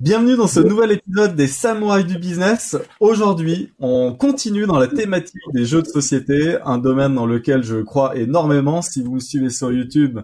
[0.00, 2.76] Bienvenue dans ce nouvel épisode des Samouraïs du Business.
[2.98, 7.76] Aujourd'hui, on continue dans la thématique des jeux de société, un domaine dans lequel je
[7.76, 8.82] crois énormément.
[8.82, 10.18] Si vous me suivez sur YouTube,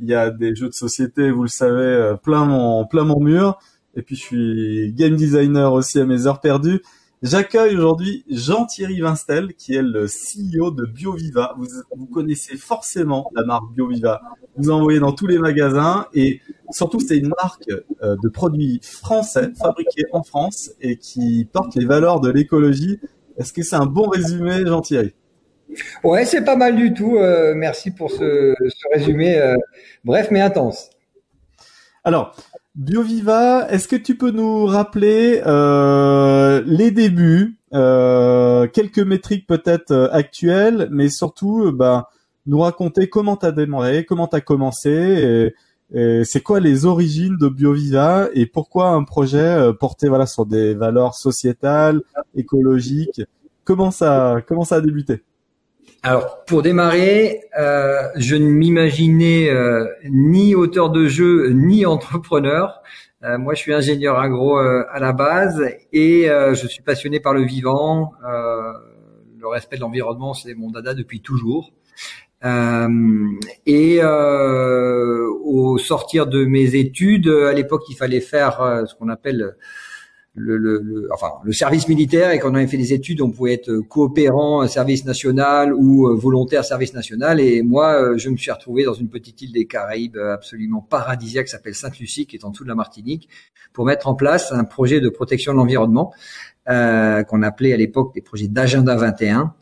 [0.00, 3.20] il y a des jeux de société, vous le savez, euh, plein mon, plein mon
[3.20, 3.60] mur.
[3.94, 6.82] Et puis je suis game designer aussi à mes heures perdues.
[7.22, 11.54] J'accueille aujourd'hui Jean-Thierry Vinstel, qui est le CEO de BioViva.
[11.56, 14.20] Vous, vous connaissez forcément la marque BioViva.
[14.56, 16.40] Vous en voyez dans tous les magasins et
[16.70, 17.70] surtout c'est une marque
[18.02, 22.98] euh, de produits français, fabriqués en France et qui porte les valeurs de l'écologie.
[23.38, 25.14] Est-ce que c'est un bon résumé, Jean-Thierry?
[26.02, 27.18] Ouais, c'est pas mal du tout.
[27.18, 29.54] Euh, merci pour ce, ce résumé euh,
[30.04, 30.90] bref mais intense.
[32.02, 32.34] Alors,
[32.74, 40.08] BioViva, est-ce que tu peux nous rappeler euh, les débuts, euh, quelques métriques peut-être euh,
[40.10, 42.08] actuelles, mais surtout bah,
[42.46, 45.52] nous raconter comment tu démarré, comment tu commencé,
[45.94, 50.72] et, c'est quoi les origines de BioViva et pourquoi un projet porté voilà sur des
[50.72, 52.00] valeurs sociétales,
[52.34, 53.20] écologiques?
[53.64, 55.22] Comment ça comment ça a débuté?
[56.04, 62.82] Alors, pour démarrer, euh, je ne m'imaginais euh, ni auteur de jeu ni entrepreneur.
[63.22, 67.44] Euh, moi, je suis ingénieur agro à la base et je suis passionné par le
[67.44, 68.14] vivant.
[68.24, 71.72] le respect de l'environnement, c'est mon dada depuis toujours.
[72.44, 79.56] et au sortir de mes études, à l'époque, il fallait faire ce qu'on appelle
[80.34, 83.52] le, le, enfin, le service militaire et quand on avait fait des études, on pouvait
[83.52, 87.38] être coopérant service national ou euh, volontaire service national.
[87.40, 91.46] Et moi, euh, je me suis retrouvé dans une petite île des Caraïbes absolument paradisiaque
[91.46, 93.28] qui s'appelle Sainte-Lucie, qui est en dessous de la Martinique,
[93.72, 96.12] pour mettre en place un projet de protection de l'environnement
[96.68, 99.52] euh, qu'on appelait à l'époque des projets d'agenda 21.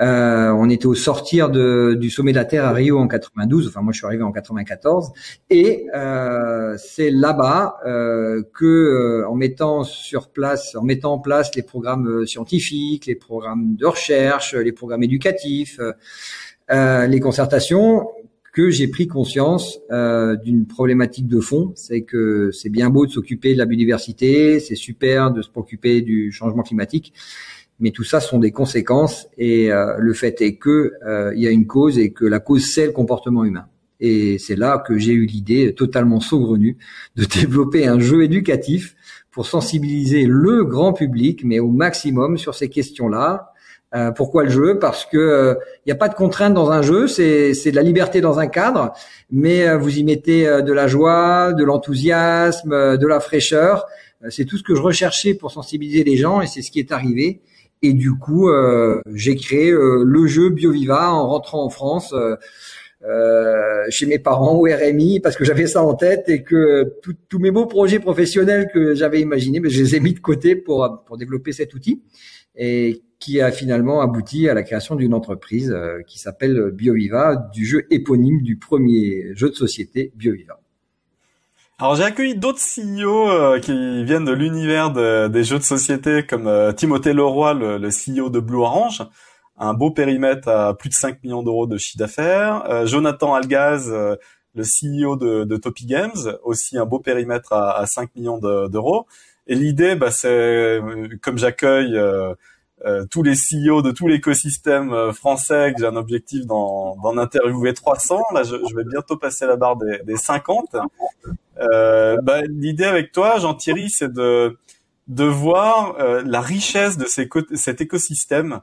[0.00, 3.68] Euh, on était au sortir de, du sommet de la Terre à Rio en 92.
[3.68, 5.10] Enfin, moi, je suis arrivé en 94.
[5.50, 11.54] Et euh, c'est là-bas euh, que, euh, en mettant sur place, en mettant en place
[11.56, 15.80] les programmes scientifiques, les programmes de recherche, les programmes éducatifs,
[16.70, 18.08] les concertations,
[18.52, 19.78] que j'ai pris conscience
[20.42, 24.74] d'une problématique de fond, c'est que c'est bien beau de s'occuper de la biodiversité, c'est
[24.74, 27.14] super de se préoccuper du changement climatique,
[27.80, 31.46] mais tout ça sont des conséquences et euh, le fait est que euh, il y
[31.46, 33.66] a une cause et que la cause c'est le comportement humain.
[34.00, 36.76] Et c'est là que j'ai eu l'idée totalement saugrenue
[37.16, 38.96] de développer un jeu éducatif
[39.30, 43.52] pour sensibiliser le grand public, mais au maximum sur ces questions-là.
[43.94, 44.78] Euh, pourquoi le jeu?
[44.78, 48.20] Parce que il n'y a pas de contrainte dans un jeu, c'est de la liberté
[48.20, 48.92] dans un cadre,
[49.30, 53.86] mais vous y mettez de la joie, de l'enthousiasme, de la fraîcheur.
[54.28, 56.92] c'est tout ce que je recherchais pour sensibiliser les gens et c'est ce qui est
[56.92, 57.40] arrivé.
[57.82, 62.12] Et du coup, euh, j'ai créé euh, le jeu BioViva en rentrant en France.
[62.12, 62.36] Euh,
[63.08, 66.94] euh chez mes parents au RMI parce que j'avais ça en tête et que
[67.28, 70.56] tous mes beaux projets professionnels que j'avais imaginés, mais je les ai mis de côté
[70.56, 72.02] pour pour développer cet outil
[72.56, 75.74] et qui a finalement abouti à la création d'une entreprise
[76.08, 80.58] qui s'appelle BioViva, du jeu éponyme du premier jeu de société BioViva.
[81.80, 86.48] Alors j'ai accueilli d'autres CEO euh, qui viennent de l'univers des jeux de société comme
[86.48, 89.04] euh, Timothée Leroy, le, le, CEO de Blue Orange,
[89.58, 92.64] un beau périmètre à plus de 5 millions d'euros de chiffre d'affaires.
[92.68, 97.86] Euh, Jonathan Algaz, le CEO de, de Topi Games, aussi un beau périmètre à, à
[97.86, 99.06] 5 millions d'euros.
[99.46, 100.80] Et l'idée, bah, c'est
[101.22, 101.96] comme j'accueille
[102.84, 107.74] euh, tous les CEO de tout l'écosystème euh, français, que j'ai un objectif d'en, interviewer
[107.74, 108.20] 300.
[108.32, 110.76] Là, je, vais bientôt passer la barre des, des 50.
[111.60, 114.56] Euh, bah, l'idée avec toi, Jean-Thierry, c'est de
[115.08, 118.60] de voir euh, la richesse de ces, cet écosystème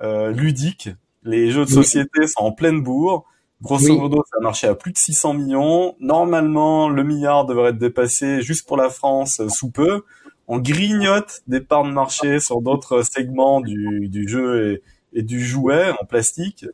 [0.00, 0.88] ludique.
[1.22, 3.24] Les jeux de société sont en pleine bourre.
[3.62, 5.94] Grosso modo, ça a marché à plus de 600 millions.
[6.00, 10.02] Normalement, le milliard devrait être dépassé juste pour la France sous peu
[10.48, 14.80] on grignote des parts de marché sur d'autres segments du, du jeu
[15.14, 16.66] et, et, du jouet en plastique.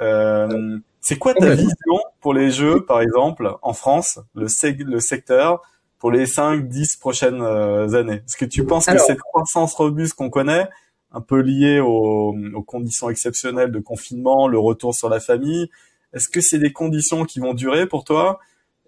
[0.00, 4.46] Euh, c'est quoi ta vision pour les jeux, par exemple, en France, le,
[4.84, 5.62] le secteur,
[5.98, 8.22] pour les 5-10 prochaines euh, années?
[8.26, 10.68] Est-ce que tu penses que cette croissance robuste qu'on connaît,
[11.12, 15.68] un peu liée aux, aux, conditions exceptionnelles de confinement, le retour sur la famille,
[16.12, 18.38] est-ce que c'est des conditions qui vont durer pour toi?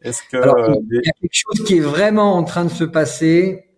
[0.03, 2.85] Est-ce que euh, il y a quelque chose qui est vraiment en train de se
[2.85, 3.70] passer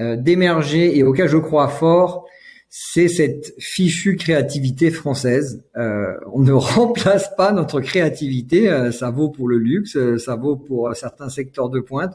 [0.00, 2.26] euh, d'émerger et auquel je crois fort,
[2.70, 5.62] c'est cette fichue créativité française.
[5.76, 8.70] Euh, on ne remplace pas notre créativité.
[8.70, 12.14] Euh, ça vaut pour le luxe, ça vaut pour certains secteurs de pointe,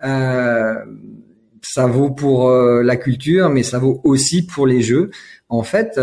[0.00, 5.10] ça vaut pour la culture, mais ça vaut aussi pour les jeux.
[5.50, 6.00] En fait,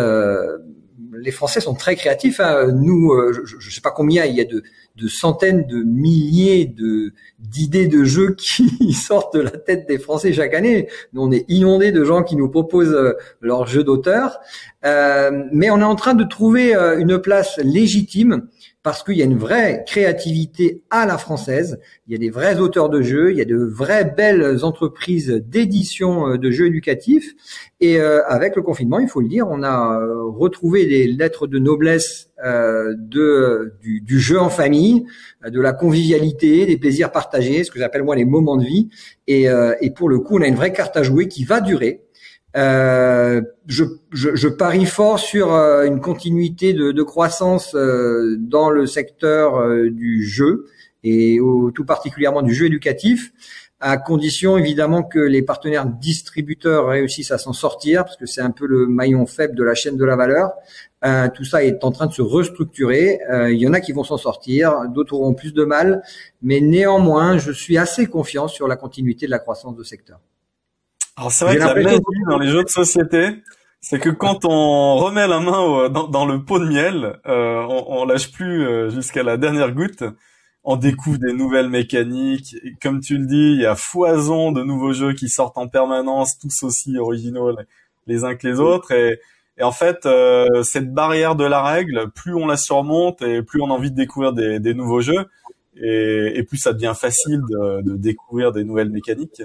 [1.21, 2.39] les Français sont très créatifs.
[2.39, 2.71] Hein.
[2.71, 4.63] Nous, je ne sais pas combien il y a de,
[4.97, 10.33] de centaines de milliers de d'idées de jeux qui sortent de la tête des Français
[10.33, 10.87] chaque année.
[11.13, 14.39] Nous, on est inondé de gens qui nous proposent euh, leurs jeux d'auteur,
[14.85, 18.47] euh, mais on est en train de trouver euh, une place légitime
[18.87, 22.57] parce qu'il y a une vraie créativité à la française, il y a des vrais
[22.61, 27.33] auteurs de jeux, il y a de vraies belles entreprises d'édition euh, de jeux éducatifs,
[27.81, 31.47] et euh, avec le confinement, il faut le dire, on a euh, retrouvé les lettres
[31.47, 32.29] de noblesse
[33.09, 35.03] du, jeu en famille,
[35.45, 38.87] de la convivialité, des plaisirs partagés, ce que j'appelle moi les moments de vie,
[39.27, 39.49] et
[39.95, 42.06] pour le coup, on a une vraie carte à jouer qui va durer,
[42.57, 49.63] euh, je, parie fort sur euh, une continuité de, de croissance euh, dans le secteur
[49.91, 50.65] du jeu
[51.03, 51.39] et
[51.75, 53.31] tout particulièrement du jeu éducatif,
[53.79, 58.51] à condition évidemment que les partenaires distributeurs réussissent à s'en sortir, parce que c'est un
[58.51, 60.51] peu le maillon faible de la chaîne de la valeur.
[61.33, 63.19] tout ça est en train de se restructurer.
[63.49, 66.01] il y en a qui vont s'en sortir, d'autres auront plus de mal,
[66.41, 70.19] mais néanmoins, je suis assez confiant sur la continuité de la croissance de secteur.
[71.17, 71.99] Alors c'est vrai que la magie
[72.29, 73.41] dans les jeux de société,
[73.81, 78.05] c'est que quand on remet la main dans, le pot de miel, euh, on, on,
[78.05, 80.03] lâche plus euh, jusqu'à la dernière goutte.
[80.63, 82.55] On découvre des nouvelles mécaniques.
[82.83, 86.37] comme tu le dis, il y a foison de nouveaux jeux qui sortent en permanence,
[86.37, 87.55] tous aussi originaux
[88.05, 88.91] les uns que les autres.
[88.91, 89.19] Et,
[89.59, 93.71] en fait, euh, cette barrière de la règle, plus on la surmonte et plus on
[93.71, 95.25] a envie de découvrir des, nouveaux jeux,
[95.81, 99.41] et, plus ça devient facile de, de découvrir des nouvelles mécaniques.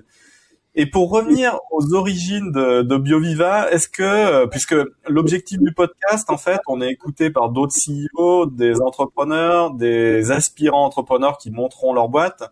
[0.74, 4.74] Et pour revenir aux origines de, de BioViva, est-ce que, euh, puisque
[5.06, 10.86] l'objectif du podcast, en fait, on est écouté par d'autres CEO, des entrepreneurs, des aspirants
[10.86, 12.50] entrepreneurs qui monteront leur boîte,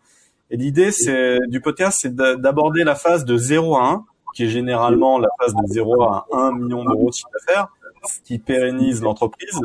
[0.50, 4.48] et l'idée c'est du podcast, c'est d'aborder la phase de 0 à 1, qui est
[4.48, 7.68] généralement la phase de 0 à 1 million d'euros de chiffre d'affaires,
[8.04, 9.60] ce qui pérennise l'entreprise.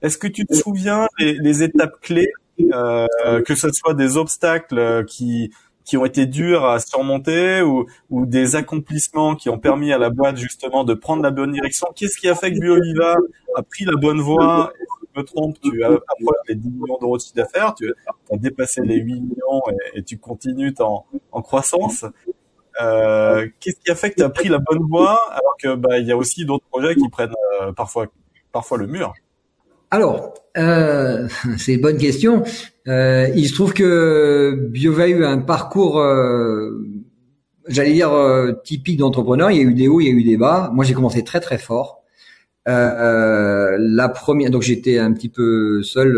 [0.00, 2.32] Est-ce que tu te souviens les étapes clés,
[2.72, 3.06] euh,
[3.42, 5.50] que ce soit des obstacles qui
[5.90, 7.84] qui ont été durs à surmonter ou,
[8.24, 11.88] des accomplissements qui ont permis à la boîte justement de prendre la bonne direction.
[11.96, 13.16] Qu'est-ce qui a fait que BioViva
[13.56, 14.72] a pris la bonne voie?
[15.12, 15.98] Je me trompe, tu as
[16.46, 17.92] les 10 millions d'euros de chiffre d'affaires, tu
[18.32, 19.62] as dépassé les 8 millions
[19.94, 22.04] et, tu continues en, en croissance.
[22.80, 25.98] Euh, Qu'est-ce qui a fait que tu as pris la bonne voie alors que bah
[25.98, 28.06] il y a aussi d'autres projets qui prennent euh, parfois
[28.52, 29.12] parfois le mur?
[29.90, 32.42] Alors, euh, c'est une bonne question.
[32.88, 36.70] Euh, il se trouve que Biova a eu un parcours, euh,
[37.68, 39.50] j'allais dire euh, typique d'entrepreneur.
[39.50, 40.70] Il y a eu des hauts, il y a eu des bas.
[40.74, 42.02] Moi, j'ai commencé très très fort.
[42.68, 46.16] Euh, la première, donc j'étais un petit peu seul.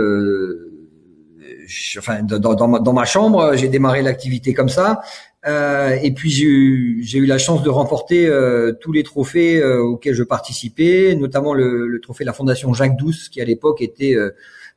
[1.99, 5.01] enfin, dans, ma, chambre, j'ai démarré l'activité comme ça.
[5.45, 9.83] Euh, et puis j'ai eu, eu, la chance de remporter euh, tous les trophées euh,
[9.83, 13.83] auxquels je participais, notamment le, le, trophée de la Fondation Jacques Douce, qui à l'époque
[13.83, 14.15] était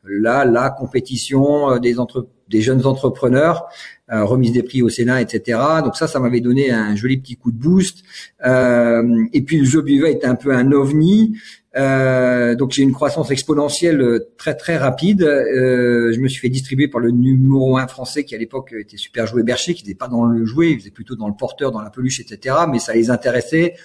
[0.03, 3.67] là la compétition des, entre, des jeunes entrepreneurs,
[4.07, 5.59] remise des prix au Sénat, etc.
[5.83, 8.03] Donc ça, ça m'avait donné un joli petit coup de boost.
[8.43, 11.37] et puis le jeu Biva était un peu un ovni.
[11.77, 15.23] Euh, donc j'ai une croissance exponentielle euh, très très rapide.
[15.23, 18.97] Euh, je me suis fait distribuer par le numéro un français qui à l'époque était
[18.97, 21.71] Super Jouet Bercher, qui n'était pas dans le jouet, il faisait plutôt dans le porteur,
[21.71, 22.55] dans la peluche, etc.
[22.69, 23.75] Mais ça les intéressait.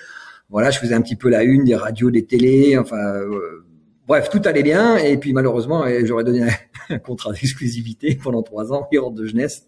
[0.50, 3.64] Voilà, je faisais un petit peu la une des radios, des télés, enfin euh,
[4.06, 4.96] bref, tout allait bien.
[4.96, 6.48] Et puis malheureusement, j'aurais donné
[6.90, 9.66] un, contrat d'exclusivité pendant trois ans, hors de jeunesse.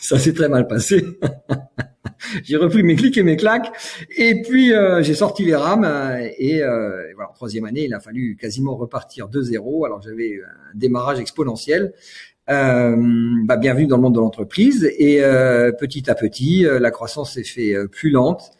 [0.00, 1.06] Ça s'est très mal passé.
[2.44, 3.72] j'ai repris mes clics et mes claques.
[4.16, 7.94] Et puis euh, j'ai sorti les rames euh, et, euh, voilà, en troisième année, il
[7.94, 9.84] a fallu quasiment repartir de zéro.
[9.84, 11.92] Alors j'avais un démarrage exponentiel.
[12.50, 12.96] Euh,
[13.44, 15.22] bah, bienvenue dans le monde de l'entreprise et
[15.78, 18.50] petit à petit, la croissance s'est fait plus lente.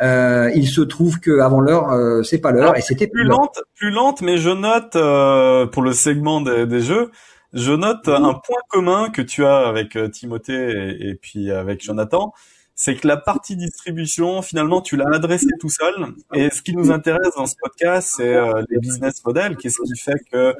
[0.00, 4.20] il se trouve que avant l'heure, c'est pas l'heure et c'était plus lente, plus lente.
[4.20, 7.10] Mais je note pour le segment des, des jeux,
[7.54, 12.34] je note un point commun que tu as avec Timothée et, et puis avec Jonathan,
[12.82, 16.14] c'est que la partie distribution, finalement, tu l'as adressée tout seul.
[16.32, 19.58] Et ce qui nous intéresse dans ce podcast, c'est euh, les business models.
[19.58, 20.54] Qu'est-ce qui fait que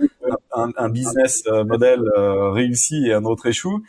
[0.52, 3.82] un, business euh, model euh, réussit et un autre échoue?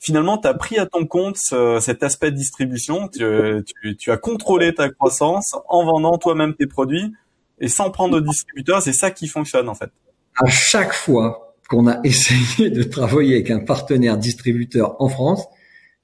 [0.00, 3.08] Finalement, tu as pris à ton compte cet aspect de distribution.
[3.08, 3.24] Tu,
[3.64, 7.14] tu, tu, as contrôlé ta croissance en vendant toi-même tes produits
[7.58, 8.82] et sans prendre de distributeur.
[8.82, 9.90] C'est ça qui fonctionne en fait.
[10.36, 15.46] À chaque fois qu'on a essayé de travailler avec un partenaire distributeur en France,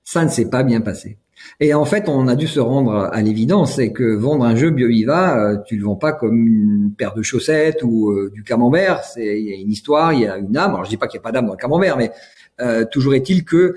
[0.03, 1.19] ça ne s'est pas bien passé.
[1.61, 4.71] Et en fait, on a dû se rendre à l'évidence, c'est que vendre un jeu
[4.71, 9.05] BioViva, euh, tu le vends pas comme une paire de chaussettes ou euh, du camembert.
[9.05, 10.73] C'est il y a une histoire, il y a une âme.
[10.73, 12.11] Alors je dis pas qu'il n'y a pas d'âme dans le camembert, mais
[12.61, 13.77] euh, toujours est-il que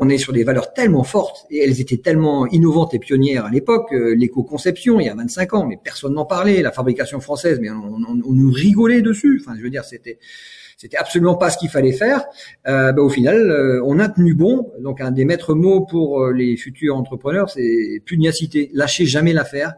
[0.00, 3.50] on est sur des valeurs tellement fortes et elles étaient tellement innovantes et pionnières à
[3.50, 3.88] l'époque.
[3.92, 6.62] L'éco-conception, il y a 25 ans, mais personne n'en parlait.
[6.62, 9.42] La fabrication française, mais on, on nous rigolait dessus.
[9.44, 10.18] Enfin, je veux dire, c'était
[10.76, 12.24] c'était absolument pas ce qu'il fallait faire.
[12.68, 14.72] Euh, bah, au final, euh, on a tenu bon.
[14.80, 18.70] Donc un des maîtres mots pour euh, les futurs entrepreneurs, c'est pugnacité.
[18.74, 19.74] Lâchez jamais l'affaire.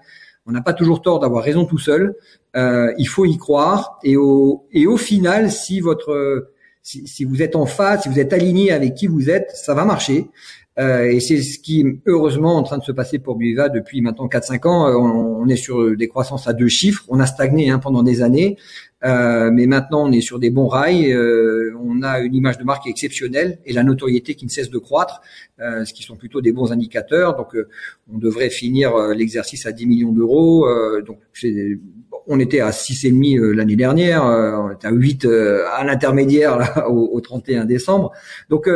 [0.47, 2.17] On n'a pas toujours tort d'avoir raison tout seul.
[2.57, 3.99] Euh, il faut y croire.
[4.03, 5.83] Et au final, si,
[6.83, 9.85] si, vous êtes en phase, si vous êtes aligné avec qui vous êtes, ça va
[9.85, 10.31] marcher.
[10.79, 14.27] Euh, et c'est ce qui heureusement en train de se passer pour Buiva depuis maintenant
[14.27, 14.87] 4-5 ans.
[14.89, 17.05] On, on, est sur des croissances à deux chiffres.
[17.09, 18.57] On a stagné hein, pendant des années.
[19.05, 21.13] Euh, mais maintenant, on est sur des bons rails.
[21.13, 24.79] Euh, on a une image de marque exceptionnelle et la notoriété qui ne cesse de
[24.79, 25.21] croître,
[25.61, 27.37] euh, ce qui sont plutôt des bons indicateurs.
[27.37, 27.69] Donc, euh,
[28.13, 30.67] on devrait finir euh, l'exercice à 10 millions d'euros.
[31.07, 31.19] donc,
[32.27, 34.25] on était à 6,5 l'année dernière.
[34.25, 38.13] on était à 8 à l'intermédiaire au, au, 31 décembre.
[38.51, 38.69] Donc,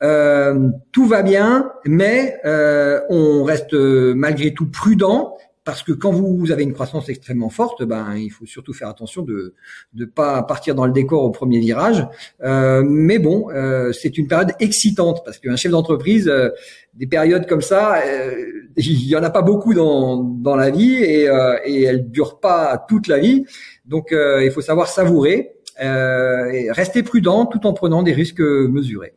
[0.00, 2.38] tout va bien, mais
[3.10, 8.14] on reste malgré tout prudent parce que quand vous avez une croissance extrêmement forte, ben
[8.16, 9.54] il faut surtout faire attention de
[9.94, 12.06] ne pas partir dans le décor au premier virage.
[12.42, 16.50] Euh, mais bon, euh, c'est une période excitante parce qu'un chef d'entreprise, euh,
[16.92, 18.34] des périodes comme ça, euh,
[18.76, 22.40] il y en a pas beaucoup dans dans la vie et euh, et elles durent
[22.40, 23.46] pas toute la vie.
[23.86, 29.14] Donc il faut savoir savourer, et rester prudent tout en prenant des risques mesurés.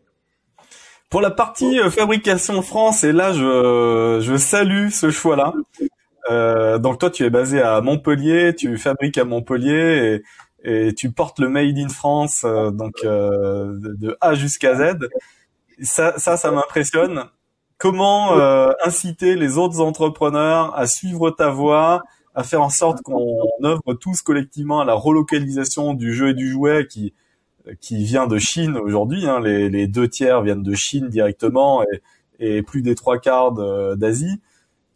[1.10, 5.54] Pour la partie fabrication France, et là je, je salue ce choix-là,
[6.30, 10.22] euh, donc toi, tu es basé à Montpellier, tu fabriques à Montpellier
[10.64, 14.98] et, et tu portes le Made in France, euh, donc euh, de, A jusqu'à Z.
[15.82, 17.26] Ça, ça, ça m'impressionne.
[17.78, 23.38] Comment euh, inciter les autres entrepreneurs à suivre ta voie, à faire en sorte qu'on
[23.64, 27.14] œuvre tous collectivement à la relocalisation du jeu et du jouet qui
[27.82, 29.28] qui vient de Chine aujourd'hui.
[29.28, 32.02] Hein, les, les, deux tiers viennent de Chine directement et,
[32.40, 33.52] et plus des trois quarts
[33.96, 34.40] d'Asie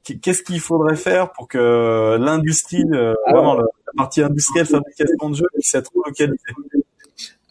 [0.03, 5.45] qu'est-ce qu'il faudrait faire pour que l'industrie, euh, vraiment la partie industrielle fabrication de jeux
[5.53, 6.37] puisse être relocalisée?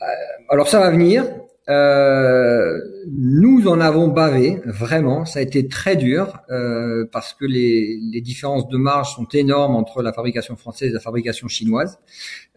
[0.03, 0.05] Euh,
[0.49, 1.25] Alors ça va venir.
[1.71, 2.81] Euh,
[3.17, 5.25] nous en avons bavé, vraiment.
[5.25, 9.77] Ça a été très dur euh, parce que les, les, différences de marge sont énormes
[9.77, 11.99] entre la fabrication française et la fabrication chinoise.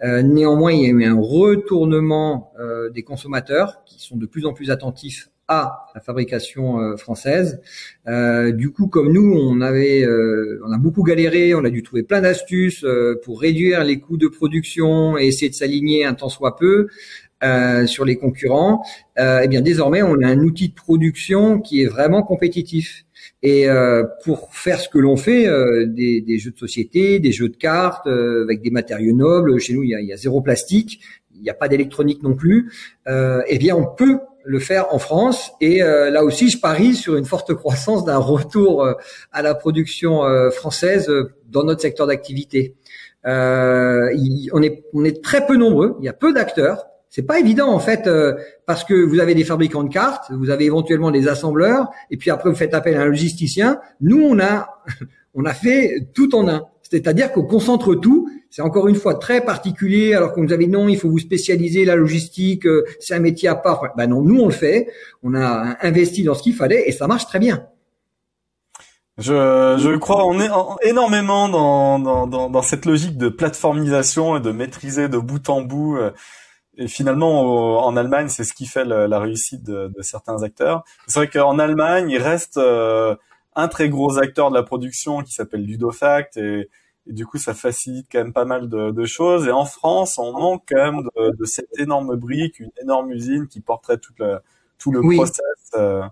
[0.04, 4.46] Euh, néanmoins, il y a eu un retournement euh, des consommateurs qui sont de plus
[4.46, 7.62] en plus attentifs à la fabrication euh, française.
[8.54, 10.06] Du coup, comme nous, on avait,
[10.66, 12.86] on a beaucoup galéré, on a dû trouver plein d'astuces
[13.24, 16.88] pour réduire les coûts de production et essayer de s'aligner un temps soit peu.
[17.88, 18.84] Sur les concurrents,
[19.18, 23.06] eh bien désormais on a un outil de production qui est vraiment compétitif.
[23.42, 23.68] Et
[24.24, 25.48] pour faire ce que l'on fait,
[25.88, 29.84] des, des, jeux de société, des jeux de cartes avec des matériaux nobles, chez nous
[29.84, 31.02] il y a, il y a zéro plastique,
[31.36, 32.72] il n'y a pas d'électronique non plus.
[33.08, 35.52] eh bien on peut le faire en France.
[35.62, 38.94] Et euh, là aussi, je parie sur une forte croissance d'un retour euh,
[39.32, 41.12] à la production euh, française
[41.48, 42.76] dans notre secteur d'activité.
[43.26, 45.96] on est on est très peu nombreux.
[46.00, 46.86] Il y a peu d'acteurs.
[47.16, 48.10] C'est pas évident en fait
[48.66, 52.32] parce que vous avez des fabricants de cartes, vous avez éventuellement des assembleurs, et puis
[52.32, 53.80] après vous faites appel à un logisticien.
[54.02, 54.68] Nous, on a
[55.36, 56.64] on a fait tout en un.
[56.82, 58.32] C'est-à-dire qu'on concentre tout.
[58.50, 61.86] C'est encore une fois très particulier, alors qu'on nous avait non, il faut vous spécialiser
[61.86, 63.94] la logistique, euh, c'est un métier à part.
[63.96, 64.88] Ben non, nous on le fait.
[65.22, 67.68] On a investi dans ce qu'il fallait et ça marche très bien.
[69.20, 69.34] Je,
[69.80, 75.20] je crois en, énormément dans, dans, dans, cette logique de plateformisation et de maîtriser de
[75.20, 75.98] bout en bout.
[75.98, 76.10] Euh,
[76.78, 80.84] et finalement, en Allemagne, c'est ce qui fait la réussite de, de certains acteurs.
[81.08, 83.16] C'est vrai qu'en Allemagne, il reste euh,
[83.56, 86.70] un très gros acteur de la production qui s'appelle Ludofact et,
[87.08, 89.48] et, du coup ça facilite quand même pas mal de, de, choses.
[89.48, 93.48] Et en France, on manque quand même de, de cette énorme brique, une énorme usine
[93.48, 94.40] qui porterait tout le,
[94.80, 95.44] tout le process.
[95.76, 96.04] Euh.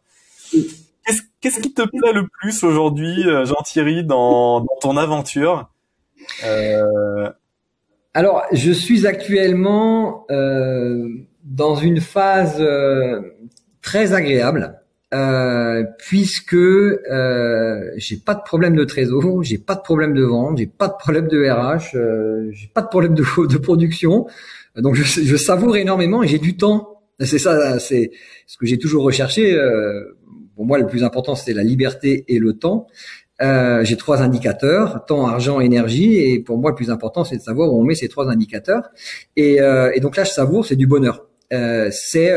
[1.41, 5.71] Qu'est-ce, qui te plaît le plus aujourd'hui, euh, Jean-Thierry, dans, dans ton aventure?
[6.43, 7.31] Euh...
[8.13, 11.07] Alors, je suis actuellement euh,
[11.45, 13.21] dans une phase euh,
[13.81, 14.77] très agréable
[15.13, 20.57] euh, puisque euh, j'ai pas de problème de trésor, j'ai pas de problème de vente,
[20.57, 24.27] j'ai pas de problème de RH, j'ai pas de problème de, production.
[24.75, 27.01] Donc je, je savoure énormément et j'ai du temps.
[27.21, 28.11] C'est ça, c'est
[28.45, 29.57] ce que j'ai toujours recherché.
[30.55, 32.87] Pour moi, le plus important, c'est la liberté et le temps.
[33.41, 37.41] Euh, j'ai trois indicateurs, temps, argent, énergie, et pour moi, le plus important, c'est de
[37.41, 38.89] savoir où on met ces trois indicateurs.
[39.35, 41.27] Et, euh, et donc là, je savoure, c'est du bonheur.
[41.53, 42.31] euh, c'est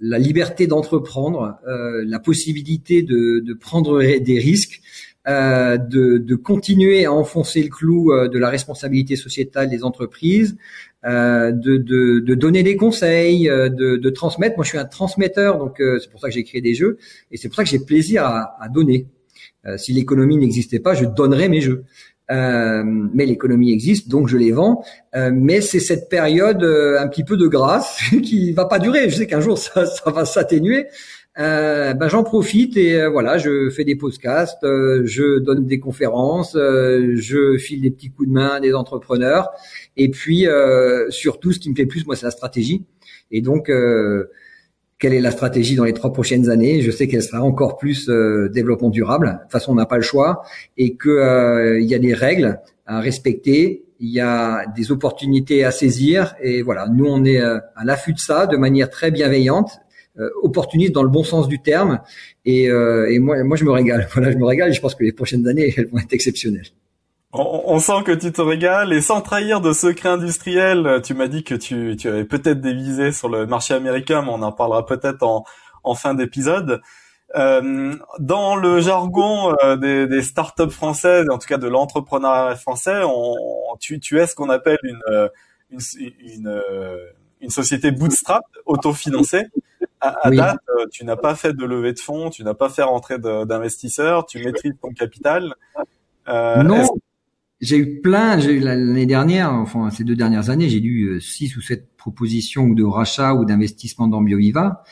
[0.00, 4.80] la liberté d'entreprendre, la possibilité de, de, prendre des risques,
[5.26, 10.56] de, de, continuer à enfoncer le clou de la responsabilité sociétale des entreprises,
[11.04, 14.56] de, de, de, donner des conseils, de, de, transmettre.
[14.56, 16.98] Moi, je suis un transmetteur, donc c'est pour ça que j'ai créé des jeux,
[17.30, 19.06] et c'est pour ça que j'ai plaisir à, à donner.
[19.76, 21.84] Si l'économie n'existait pas, je donnerais mes jeux.
[22.30, 24.84] Euh, mais l'économie existe, donc je les vends.
[25.14, 29.10] Euh, mais c'est cette période euh, un petit peu de grâce qui va pas durer.
[29.10, 30.86] Je sais qu'un jour ça, ça va s'atténuer.
[31.36, 37.80] ben j'en profite et voilà, je fais des podcasts, je donne des conférences, je file
[37.82, 39.50] des petits coups de main à des entrepreneurs.
[39.96, 40.46] Et puis
[41.08, 42.84] surtout, ce qui me fait plus, moi, c'est la stratégie.
[43.30, 43.70] Et donc
[45.02, 46.80] quelle est la stratégie dans les trois prochaines années.
[46.80, 49.26] Je sais qu'elle sera encore plus euh, développement durable.
[49.26, 50.44] De toute façon, on n'a pas le choix
[50.76, 53.82] et que euh, il y a des règles à respecter.
[53.98, 56.86] Il y a des opportunités à saisir et voilà.
[56.86, 59.80] Nous, on est euh, à l'affût de ça, de manière très bienveillante,
[60.42, 62.00] opportuniste dans le bon sens du terme.
[62.44, 64.06] Et, et moi, moi, je me régale.
[64.14, 64.72] Voilà, je me régale.
[64.72, 66.68] Je pense que les prochaines années, elles vont être exceptionnelles.
[67.34, 71.44] On, sent que tu te régales et sans trahir de secret industriel, tu m'as dit
[71.44, 74.84] que tu, tu avais peut-être des visées sur le marché américain, mais on en parlera
[74.84, 75.44] peut-être en,
[75.82, 76.82] en fin d'épisode.
[77.34, 83.00] Euh, dans le jargon euh, des, des startups françaises, en tout cas de l'entrepreneuriat français,
[83.04, 83.34] on,
[83.80, 85.28] tu, tu es ce qu'on appelle une, euh,
[85.70, 85.80] une,
[86.20, 86.98] une, euh,
[87.40, 89.46] une, société bootstrap, autofinancée.
[90.02, 90.58] À, à date,
[90.90, 94.44] tu n'as pas fait de levée de fonds, tu n'as pas fait rentrer d'investisseurs, tu
[94.44, 95.54] maîtrises ton capital.
[96.28, 96.84] Euh, non
[97.62, 101.56] j'ai eu plein, j'ai eu l'année dernière, enfin ces deux dernières années, j'ai eu six
[101.56, 104.82] ou sept propositions de rachat ou d'investissement dans BioViva.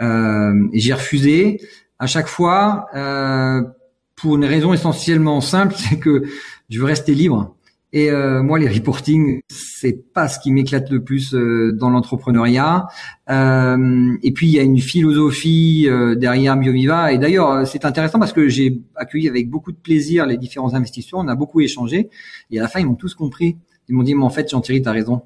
[0.00, 1.60] Euh, et j'ai refusé
[1.98, 3.62] à chaque fois euh,
[4.14, 6.22] pour une raison essentiellement simple, c'est que
[6.68, 7.56] je veux rester libre.
[7.92, 12.86] Et euh, moi, les reporting, c'est pas ce qui m'éclate le plus euh, dans l'entrepreneuriat.
[13.28, 17.12] Euh, et puis, il y a une philosophie euh, derrière BioViva.
[17.12, 21.18] Et d'ailleurs, c'est intéressant parce que j'ai accueilli avec beaucoup de plaisir les différents investisseurs.
[21.18, 22.10] On a beaucoup échangé.
[22.52, 23.56] Et à la fin, ils m'ont tous compris.
[23.88, 25.22] Ils m'ont dit, mais en fait, Jean-Thierry, t'as raison.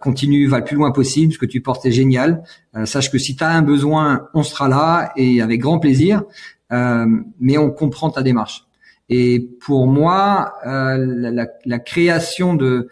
[0.00, 1.34] continue, va le plus loin possible.
[1.34, 2.42] Ce que tu portes, c'est génial.
[2.86, 6.22] sache que si tu as un besoin, on sera là et avec grand plaisir.
[6.70, 8.67] mais on comprend ta démarche.
[9.08, 12.88] Et pour moi, euh, la, la, création de,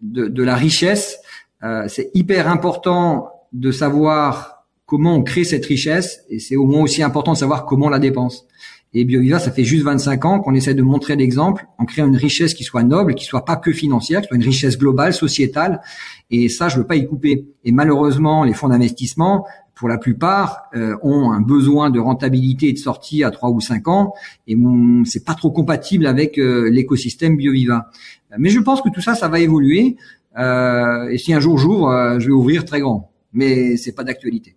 [0.00, 1.18] de, de la richesse,
[1.62, 6.82] euh, c'est hyper important de savoir comment on crée cette richesse, et c'est au moins
[6.82, 8.46] aussi important de savoir comment on la dépense.
[8.94, 12.16] Et BioViva, ça fait juste 25 ans qu'on essaie de montrer l'exemple en créant une
[12.16, 15.82] richesse qui soit noble, qui soit pas que financière, qui soit une richesse globale, sociétale.
[16.30, 17.46] Et ça, je veux pas y couper.
[17.64, 19.44] Et malheureusement, les fonds d'investissement,
[19.76, 23.60] pour la plupart, euh, ont un besoin de rentabilité et de sortie à trois ou
[23.60, 24.14] cinq ans,
[24.48, 24.56] et
[25.04, 27.90] c'est pas trop compatible avec euh, l'écosystème BioViva.
[28.38, 29.96] Mais je pense que tout ça, ça va évoluer.
[30.38, 33.12] Euh, et si un jour j'ouvre, je vais ouvrir très grand.
[33.32, 34.56] Mais c'est pas d'actualité.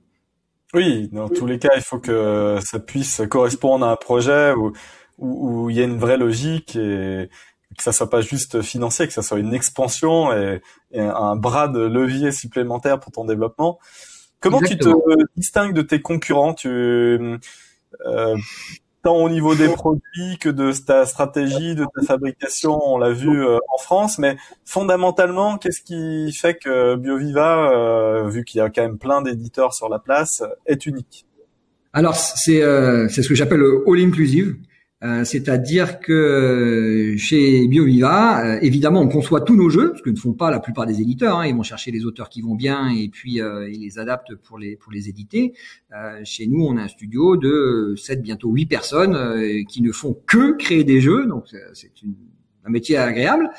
[0.73, 4.71] Oui, dans tous les cas, il faut que ça puisse correspondre à un projet où,
[5.17, 7.29] où, il y a une vraie logique et
[7.77, 11.81] que ça soit pas juste financier, que ça soit une expansion et un bras de
[11.81, 13.79] levier supplémentaire pour ton développement.
[14.39, 14.89] Comment tu te
[15.35, 16.53] distingues de tes concurrents?
[16.53, 18.37] Tu, euh,
[19.01, 23.29] Tant au niveau des produits que de ta stratégie, de ta fabrication, on l'a vu
[23.29, 28.69] euh, en France, mais fondamentalement, qu'est-ce qui fait que BioViva, euh, vu qu'il y a
[28.69, 31.25] quand même plein d'éditeurs sur la place, est unique?
[31.93, 34.57] Alors c'est euh, c'est ce que j'appelle all inclusive.
[35.01, 40.09] Euh, c'est-à-dire que euh, chez BioViva, euh, évidemment, on conçoit tous nos jeux, ce que
[40.09, 41.37] ne font pas la plupart des éditeurs.
[41.37, 44.57] Hein, ils vont chercher les auteurs qui vont bien et puis ils les adaptent pour
[44.57, 45.53] les pour les éditer.
[46.23, 50.57] chez nous, on a un studio de 7, bientôt 8 personnes qui ne font que
[50.57, 51.91] créer des jeux, donc c'est
[52.65, 53.49] un métier agréable.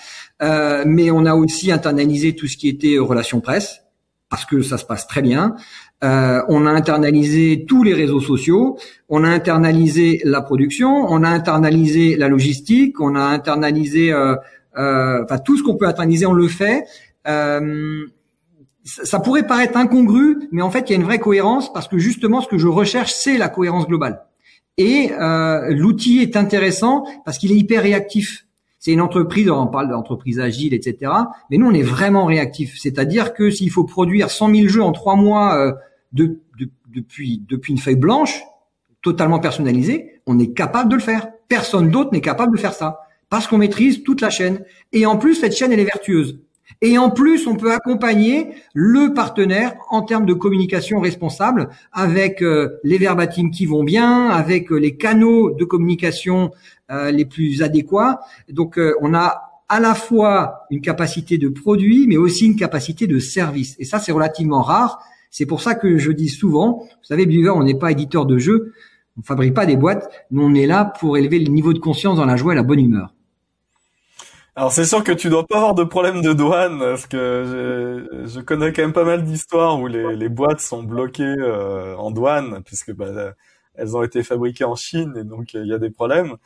[0.41, 3.80] mais on a aussi internalisé tout ce qui était relations presse
[4.31, 5.57] parce que ça se passe très bien.
[6.03, 11.29] Euh, on a internalisé tous les réseaux sociaux, on a internalisé la production, on a
[11.29, 14.37] internalisé la logistique, on a internalisé, euh,
[14.79, 16.85] euh, enfin tout ce qu'on peut internaliser, on le fait.
[18.85, 21.99] ça pourrait paraître incongru, mais en fait il y a une vraie cohérence parce que
[21.99, 24.23] justement ce que je recherche c'est la cohérence globale.
[24.79, 25.11] Et
[25.69, 28.47] l'outil est intéressant parce qu'il est hyper réactif.
[28.81, 31.13] C'est une entreprise, on parle d'entreprise agile, etc.
[31.51, 32.77] Mais nous, on est vraiment réactif.
[32.79, 35.77] C'est-à-dire que s'il faut produire 100 000 jeux en trois mois
[36.13, 36.41] de,
[36.89, 38.43] depuis, depuis une feuille blanche,
[39.03, 41.29] totalement personnalisée, on est capable de le faire.
[41.49, 43.01] Personne d'autre n'est capable de faire ça.
[43.29, 44.65] Parce qu'on maîtrise toute la chaîne.
[44.93, 46.41] Et en plus, cette chaîne, elle est vertueuse.
[46.83, 52.81] Et en plus, on peut accompagner le partenaire en termes de communication responsable avec euh,
[52.85, 56.51] les verbatims qui vont bien, avec euh, les canaux de communication
[56.91, 58.21] euh, les plus adéquats.
[58.49, 63.19] Donc, on a à la fois une capacité de produit, mais aussi une capacité de
[63.19, 63.77] service.
[63.79, 65.01] Et ça, c'est relativement rare.
[65.31, 68.37] C'est pour ça que je dis souvent, vous savez, Beaver, on n'est pas éditeur de
[68.37, 68.73] jeux,
[69.17, 72.17] on fabrique pas des boîtes, nous on est là pour élever le niveau de conscience
[72.17, 73.15] dans la joie et la bonne humeur.
[74.57, 78.27] Alors c'est sûr que tu dois pas avoir de problème de douane parce que je,
[78.27, 82.11] je connais quand même pas mal d'histoires où les, les, boîtes sont bloquées euh, en
[82.11, 83.35] douane puisque bah,
[83.75, 86.37] elles ont été fabriquées en Chine et donc il y a des problèmes.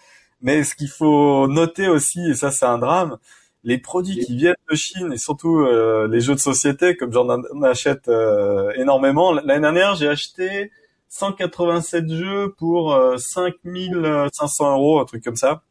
[0.42, 3.16] Mais ce qu'il faut noter aussi et ça c'est un drame,
[3.64, 7.28] les produits qui viennent de Chine et surtout euh, les jeux de société comme j'en
[7.62, 9.32] achète euh, énormément.
[9.32, 10.70] L'année dernière j'ai acheté
[11.08, 15.62] 187 jeux pour 5500 euros, un truc comme ça.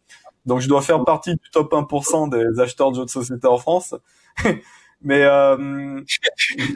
[0.46, 3.58] Donc je dois faire partie du top 1% des acheteurs de jeux de société en
[3.58, 3.96] France.
[5.04, 6.02] mais euh,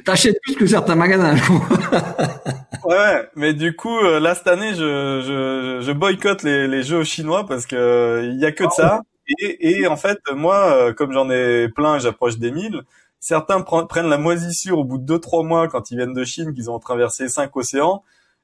[0.06, 1.36] t'achètes plus que certains magasins.
[2.86, 7.04] ouais, mais du coup euh, là cette année je je, je boycotte les, les jeux
[7.04, 9.02] chinois parce que il y a que de ça.
[9.40, 12.82] Et, et en fait moi euh, comme j'en ai plein j'approche des 1000,
[13.20, 16.70] certains prennent la moisissure au bout de 2-3 mois quand ils viennent de Chine qu'ils
[16.70, 18.04] ont traversé cinq océans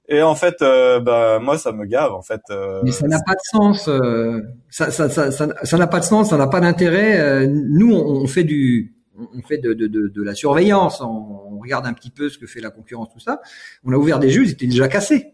[0.09, 2.41] et en fait, euh, bah moi ça me gave en fait.
[2.49, 3.87] Euh, Mais ça n'a pas de sens.
[3.87, 7.19] Euh, ça, ça, ça, ça, n'a pas de sens, ça n'a pas d'intérêt.
[7.19, 10.99] Euh, nous, on, fait du, on fait de, de, de, la surveillance.
[11.01, 13.39] On, regarde un petit peu ce que fait la concurrence, tout ça.
[13.85, 15.33] On a ouvert des jeux, ils étaient déjà cassés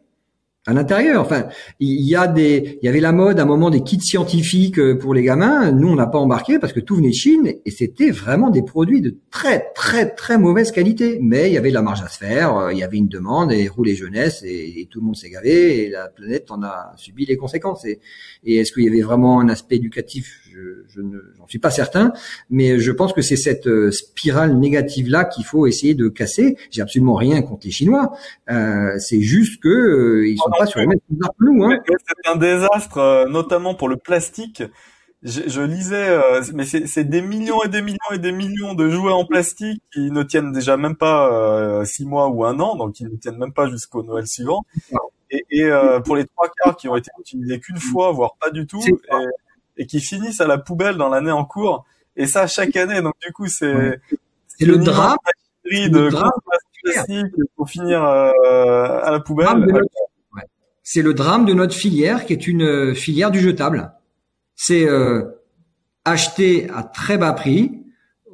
[0.66, 1.22] à l'intérieur.
[1.22, 1.48] Enfin,
[1.80, 4.78] il y a des, il y avait la mode à un moment des kits scientifiques
[4.78, 5.72] euh, pour les gamins.
[5.72, 8.62] Nous, on n'a pas embarqué parce que tout venait de Chine et c'était vraiment des
[8.62, 11.20] produits de très très très mauvaise qualité.
[11.22, 13.08] Mais il y avait de la marge à se faire, euh, il y avait une
[13.08, 16.94] demande et roulait jeunesse et, tout le monde s'est gavé et la planète en a
[16.96, 17.86] subi les conséquences.
[17.86, 18.00] Et,
[18.44, 21.72] et est-ce qu'il y avait vraiment un aspect éducatif Je, je ne, j'en suis pas
[21.72, 22.12] certain,
[22.50, 26.58] mais je pense que c'est cette euh, spirale négative là qu'il faut essayer de casser.
[26.72, 28.12] J'ai absolument rien contre les Chinois.
[28.50, 30.50] Euh, c'est juste que ils sont
[31.64, 31.80] Hein.
[31.88, 34.64] C'est un désastre, euh, notamment pour le plastique.
[35.22, 38.90] Je, je lisais, euh, mais c'est des millions et des millions et des millions de
[38.90, 42.78] jouets en plastique qui ne tiennent déjà même pas euh, six mois ou un an,
[42.78, 44.64] donc qui ne tiennent même pas jusqu'au Noël suivant.
[45.32, 45.70] Et, et
[46.06, 48.94] pour les trois quarts qui ont été utilisés qu'une fois, voire pas du tout, et,
[49.80, 51.86] et, qui finissent à la poubelle dans l'année en cours.
[52.16, 53.02] Et ça chaque année.
[53.02, 54.00] Donc du coup, c'est
[54.48, 55.18] c'est le drame.
[55.72, 56.10] De
[57.56, 59.66] pour finir à la poubelle
[60.92, 63.92] c'est le drame de notre filière qui est une euh, filière du jetable.
[64.56, 65.22] C'est euh,
[66.04, 67.84] acheté à très bas prix,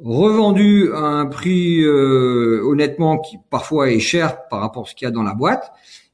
[0.02, 5.04] revendu à un prix euh, honnêtement qui parfois est cher par rapport à ce qu'il
[5.04, 5.70] y a dans la boîte.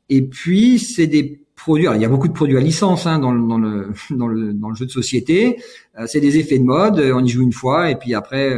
[0.09, 1.87] Et puis c'est des produits.
[1.95, 4.53] il y a beaucoup de produits à licence hein, dans, le, dans, le, dans, le,
[4.53, 5.63] dans le jeu de société.
[6.07, 6.99] c'est des effets de mode.
[6.99, 8.55] On y joue une fois et puis après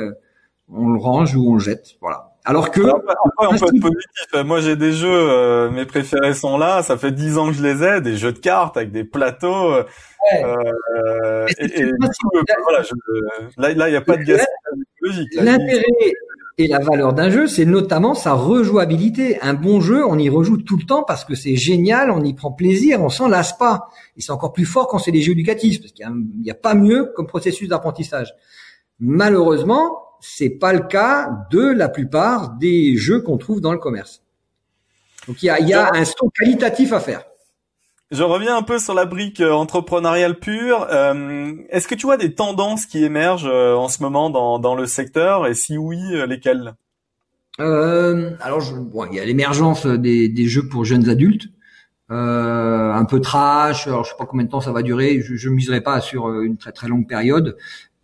[0.73, 1.97] on le range ou on le jette.
[2.01, 2.35] Voilà.
[2.47, 4.45] Alors que après, on peut être positif.
[4.45, 6.83] Moi, j'ai des jeux, euh, mes préférés sont là.
[6.83, 9.73] Ça fait dix ans que je les ai, des jeux de cartes avec des plateaux.
[9.73, 9.85] Euh,
[10.35, 11.85] euh et,
[13.57, 15.85] là, il n'y a pas de gaspillage L'intérêt
[16.57, 19.41] et la valeur d'un jeu, c'est notamment sa rejouabilité.
[19.41, 22.33] Un bon jeu, on y rejoue tout le temps parce que c'est génial, on y
[22.33, 23.89] prend plaisir, on s'en lasse pas.
[24.17, 26.07] Et c'est encore plus fort quand c'est des jeux éducatifs, parce qu'il
[26.43, 28.35] n'y a, a, pas mieux comme processus d'apprentissage.
[29.01, 34.23] Malheureusement, c'est pas le cas de la plupart des jeux qu'on trouve dans le commerce.
[35.27, 37.25] Donc il y a, y a un saut qualitatif à faire.
[38.15, 40.87] Je reviens un peu sur la brique euh, entrepreneuriale pure.
[40.93, 44.77] Euh, est-ce que tu vois des tendances qui émergent euh, en ce moment dans, dans
[44.77, 45.49] le secteur?
[45.49, 45.99] Et si oui,
[46.29, 46.75] lesquelles?
[47.59, 51.49] Alors, je, bon, il y a l'émergence des, des, jeux pour jeunes adultes,
[52.09, 53.89] un peu trash.
[53.89, 55.21] Alors, je sais pas combien de temps ça va durer.
[55.21, 57.57] Je, ne miserai pas sur une très très longue période.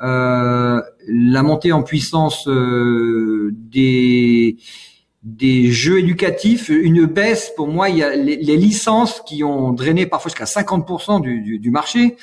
[0.03, 4.57] Euh, la montée en puissance euh, des
[5.23, 10.07] des jeux éducatifs, une baisse pour moi, il y a les, licences qui ont drainé
[10.07, 12.17] parfois jusqu'à 50% du, du, du, marché.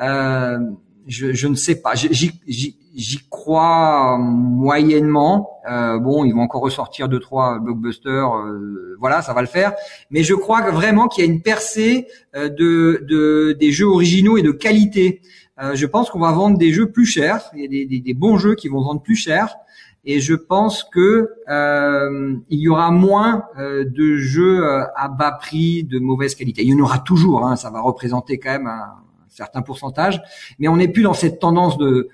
[0.00, 0.58] Euh,
[1.06, 5.60] je, je, ne sais pas, j'y crois moyennement.
[5.70, 9.72] Euh, bon, ils vont encore ressortir deux trois blockbusters, euh, voilà, ça va le faire.
[10.10, 14.42] Mais je crois vraiment qu'il y a une percée de, de, des jeux originaux et
[14.42, 15.22] de qualité.
[15.62, 17.50] Euh, je pense qu'on va vendre des jeux plus chers.
[17.54, 19.56] Il y a des, des, des, bons jeux qui vont vendre plus cher.
[20.06, 25.32] Et je pense que euh, il y aura moins euh, de jeux euh, à bas
[25.32, 26.62] prix de mauvaise qualité.
[26.62, 27.46] Il y en aura toujours.
[27.46, 30.22] Hein, ça va représenter quand même un, certain pourcentage.
[30.58, 32.08] Mais on n'est plus dans cette tendance de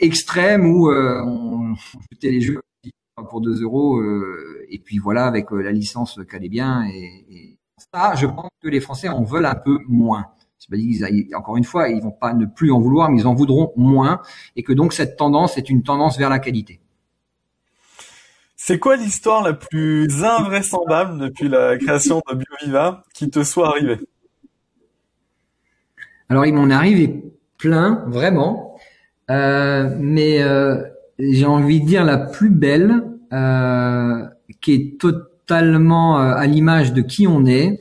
[0.00, 1.74] extrême où on,
[2.10, 2.60] jetait les jeux
[3.30, 4.02] pour 2 euros
[4.68, 7.56] et puis voilà avec la licence qu'elle est bien et
[7.92, 10.26] ça je pense que les Français en veulent un peu moins
[11.34, 14.20] encore une fois, ils vont pas ne plus en vouloir, mais ils en voudront moins,
[14.56, 16.80] et que donc cette tendance est une tendance vers la qualité.
[18.56, 23.98] C'est quoi l'histoire la plus invraisemblable depuis la création de BioViva qui te soit arrivée?
[26.28, 27.22] Alors il m'en est arrivé
[27.58, 28.76] plein, vraiment.
[29.28, 30.38] mais
[31.18, 33.02] j'ai envie de dire la plus belle,
[34.60, 37.78] qui est totalement à l'image de qui on est.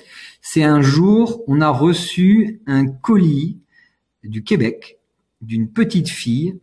[0.56, 3.60] C'est un jour, on a reçu un colis
[4.24, 5.00] du Québec
[5.42, 6.62] d'une petite fille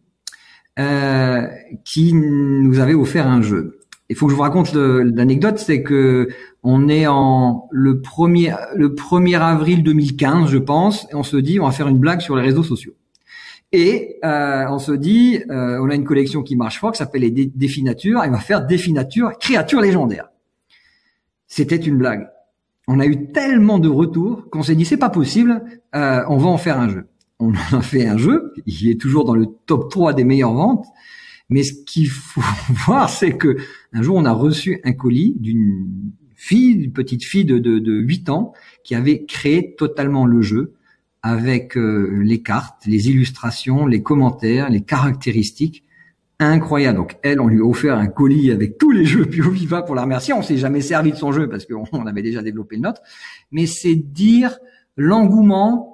[0.79, 1.47] euh,
[1.85, 3.81] qui nous avait offert un jeu.
[4.09, 6.29] Il faut que je vous raconte l'anecdote, c'est que
[6.63, 11.61] on est en le premier le 1er avril 2015, je pense, et on se dit
[11.61, 12.95] on va faire une blague sur les réseaux sociaux.
[13.73, 17.21] Et euh, on se dit, euh, on a une collection qui marche fort, qui s'appelle
[17.21, 20.31] les définatures, et on va faire définature créatures légendaires.
[21.47, 22.27] C'était une blague.
[22.89, 25.63] On a eu tellement de retours qu'on s'est dit c'est pas possible,
[25.95, 27.07] euh, on va en faire un jeu
[27.43, 30.87] on a fait un jeu, il est toujours dans le top 3 des meilleures ventes,
[31.51, 32.41] mais ce qu'il faut
[32.87, 33.57] voir, c'est que
[33.93, 37.93] un jour, on a reçu un colis d'une fille, une petite fille de, de, de
[37.93, 38.53] 8 ans,
[38.85, 40.75] qui avait créé totalement le jeu
[41.23, 45.85] avec euh, les cartes, les illustrations, les commentaires, les caractéristiques.
[46.43, 46.99] Incroyable.
[46.99, 50.03] Donc elle, on lui a offert un colis avec tous les jeux BioViva pour la
[50.03, 50.35] remercier.
[50.35, 53.01] On s'est jamais servi de son jeu parce qu'on avait déjà développé le nôtre.
[53.51, 54.59] Mais c'est dire
[54.97, 55.93] l'engouement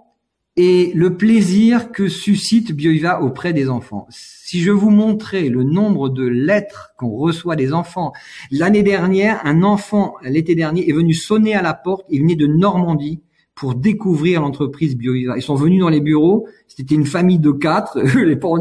[0.57, 4.09] et le plaisir que suscite BioIva auprès des enfants.
[4.11, 8.13] Si je vous montrais le nombre de lettres qu'on reçoit des enfants,
[8.51, 12.49] l'année dernière, un enfant, l'été dernier, est venu sonner à la porte, il venait de
[12.49, 13.21] Normandie
[13.59, 15.37] pour découvrir l'entreprise BioIva.
[15.37, 18.61] Ils sont venus dans les bureaux, c'était une famille de quatre, les parents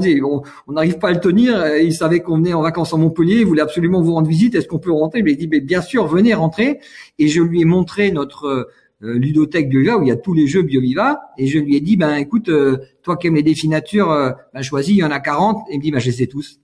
[0.67, 3.45] on n'arrive pas à le tenir, ils savaient qu'on venait en vacances à Montpellier, ils
[3.45, 5.21] voulaient absolument vous rendre visite, est-ce qu'on peut rentrer?
[5.21, 6.79] Mais il dit, bien sûr, venez rentrer.
[7.19, 8.69] Et je lui ai montré notre
[9.03, 11.81] euh, ludothèque BioViva où il y a tous les jeux BioViva et je lui ai
[11.81, 15.11] dit ben écoute euh, toi qui aimes les définatures euh, ben, choisis il y en
[15.11, 16.59] a 40 et il me dit ben je les sais tous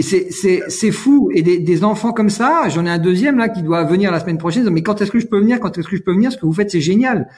[0.00, 1.30] et c'est fou.
[1.32, 4.38] Et des, enfants comme ça j'en ai un deuxième là qui doit venir la semaine
[4.38, 4.68] prochaine.
[4.70, 5.60] Mais quand est-ce que je peux venir?
[5.60, 6.32] Quand est-ce que je peux venir?
[6.32, 7.28] Ce que vous faites c'est génial.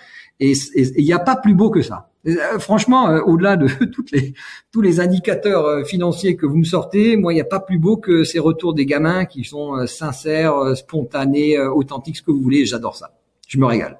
[0.40, 2.11] Et il n'y a pas plus beau que ça.
[2.59, 3.68] Franchement au-delà de
[4.72, 7.96] tous les indicateurs financiers que vous me sortez moi il n'y a pas plus beau
[7.96, 12.64] que ces retours des gamins qui sont sincères spontanés authentiques ce que vous voulez.
[12.64, 13.12] J'adore ça.
[13.48, 13.98] Je me régale.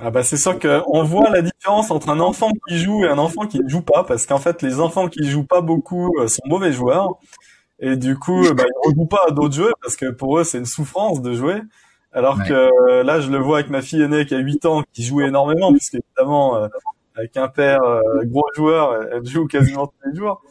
[0.00, 3.18] Ah bah c'est sûr qu'on voit la différence entre un enfant qui joue et un
[3.18, 6.26] enfant qui ne joue pas, parce qu'en fait les enfants qui jouent pas beaucoup euh,
[6.26, 7.20] sont mauvais joueurs,
[7.78, 10.44] et du coup bah, ils ne jouent pas à d'autres jeux, parce que pour eux
[10.44, 11.60] c'est une souffrance de jouer,
[12.12, 14.82] alors que euh, là je le vois avec ma fille aînée qui a 8 ans,
[14.92, 16.68] qui joue énormément, puisque évidemment euh,
[17.16, 17.80] avec un père
[18.24, 20.42] gros joueur, elle joue quasiment tous les jours,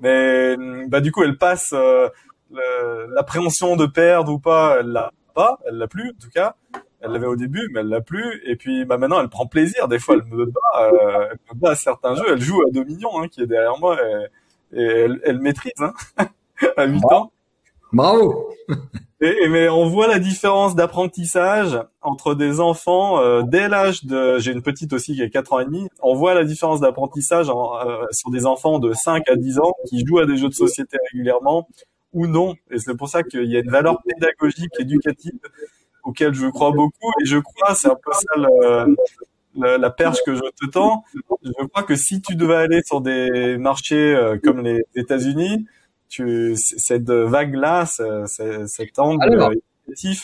[0.00, 0.56] mais
[0.88, 1.74] bah du coup elle passe
[3.08, 6.56] l'appréhension de perdre ou pas, elle l'a pas, elle l'a plus en tout cas,
[7.00, 8.42] elle l'avait au début, mais elle l'a plus.
[8.44, 9.88] Et puis bah maintenant, elle prend plaisir.
[9.88, 12.26] Des fois, elle me bat, euh, elle me bat à certains jeux.
[12.28, 13.96] Elle joue à Dominion, hein, qui est derrière moi,
[14.72, 15.94] et, elle, elle, maîtrise hein,
[16.76, 17.32] à 8 ans.
[17.92, 18.50] Bravo.
[19.22, 24.38] Et, mais on voit la différence d'apprentissage entre des enfants euh, dès l'âge de.
[24.38, 25.88] J'ai une petite aussi qui a 4 ans et demi.
[26.00, 30.04] On voit la différence d'apprentissage euh, sur des enfants de 5 à 10 ans qui
[30.06, 31.68] jouent à des jeux de société régulièrement
[32.14, 32.54] ou non.
[32.70, 35.38] Et c'est pour ça qu'il y a une valeur pédagogique, éducative
[36.02, 38.86] auquel je crois beaucoup et je crois, c'est un peu ça
[39.56, 41.04] la, perche que je te tends.
[41.42, 45.66] Je crois que si tu devais aller sur des marchés euh, comme les États-Unis,
[46.10, 49.50] tu, cette vague-là, cet angle alors,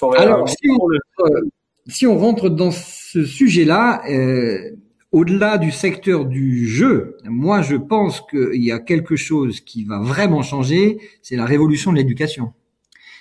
[0.02, 1.40] aurait alors, si, on, euh,
[1.86, 4.76] si on rentre dans ce sujet-là, euh,
[5.12, 10.00] au-delà du secteur du jeu, moi je pense qu'il y a quelque chose qui va
[10.00, 12.52] vraiment changer, c'est la révolution de l'éducation.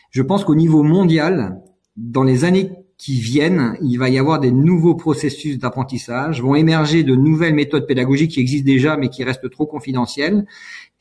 [0.09, 1.61] Je pense qu'au niveau mondial,
[1.95, 7.03] dans les années qui viennent, il va y avoir des nouveaux processus d'apprentissage, vont émerger
[7.03, 10.45] de nouvelles méthodes pédagogiques qui existent déjà mais qui restent trop confidentielles,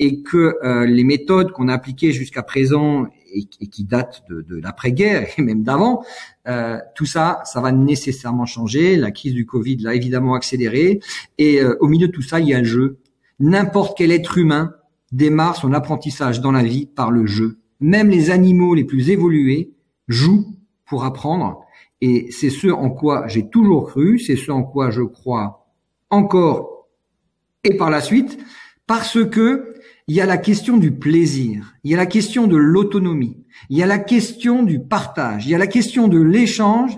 [0.01, 5.29] et que euh, les méthodes qu'on a appliquées jusqu'à présent et, qui datent de, l'après-guerre
[5.39, 6.05] et même d'avant,
[6.49, 8.97] euh, tout ça, ça va nécessairement changer.
[8.97, 11.01] La crise du Covid l'a évidemment accéléré,
[11.39, 12.99] et euh, au milieu de tout ça, il y a le jeu.
[13.39, 14.75] N'importe quel être humain
[15.13, 17.59] démarre son apprentissage dans la vie par le jeu.
[17.81, 19.73] Même les animaux les plus évolués
[20.09, 21.64] jouent pour apprendre.
[22.07, 25.67] Et c'est ce en quoi j'ai toujours cru, c'est ce en quoi je crois
[26.11, 26.87] encore
[27.65, 28.39] et par la suite,
[28.87, 29.73] parce que
[30.07, 33.39] il y a la question du plaisir, il y a la question de l'autonomie,
[33.71, 36.95] il y a la question du partage, il y a la question de l'échange.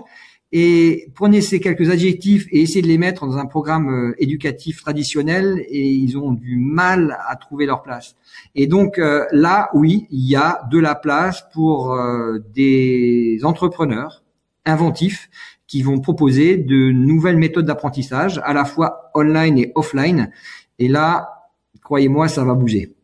[0.51, 4.81] Et prenez ces quelques adjectifs et essayez de les mettre dans un programme euh, éducatif
[4.81, 8.15] traditionnel et ils ont du mal à trouver leur place.
[8.55, 14.23] Et donc euh, là, oui, il y a de la place pour euh, des entrepreneurs
[14.67, 15.29] inventifs
[15.67, 20.31] qui vont proposer de nouvelles méthodes d'apprentissage, à la fois online et offline.
[20.79, 21.49] Et là,
[21.83, 22.95] croyez-moi, ça va bouger.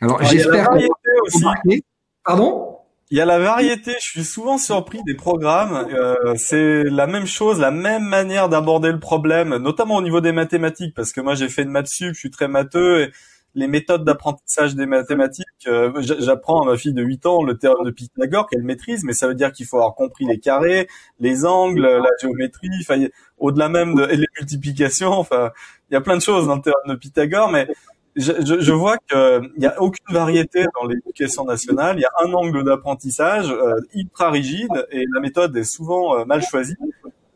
[0.00, 1.80] Alors, j'espère que
[2.24, 2.68] Pardon?
[3.10, 3.92] Il y a la variété.
[4.00, 5.86] Je suis souvent surpris des programmes.
[5.92, 10.32] Euh, c'est la même chose, la même manière d'aborder le problème, notamment au niveau des
[10.32, 13.02] mathématiques, parce que moi j'ai fait une maths sup, je suis très matheux.
[13.02, 13.10] Et
[13.54, 15.46] les méthodes d'apprentissage des mathématiques.
[15.66, 19.12] Euh, j'apprends à ma fille de 8 ans le théorème de Pythagore qu'elle maîtrise, mais
[19.12, 20.88] ça veut dire qu'il faut avoir compris les carrés,
[21.20, 25.12] les angles, la géométrie, au-delà même de les multiplications.
[25.12, 25.50] Enfin,
[25.90, 27.68] il y a plein de choses dans le théorème de Pythagore, mais
[28.16, 31.96] je, je, je vois qu'il n'y a aucune variété dans l'éducation nationale.
[31.98, 36.24] Il y a un angle d'apprentissage euh, hyper rigide et la méthode est souvent euh,
[36.24, 36.76] mal choisie.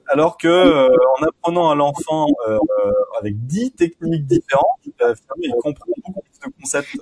[0.09, 0.89] Alors que euh,
[1.19, 2.59] en apprenant à l'enfant euh,
[3.21, 6.97] avec dix techniques différentes, il comprend beaucoup plus de concepts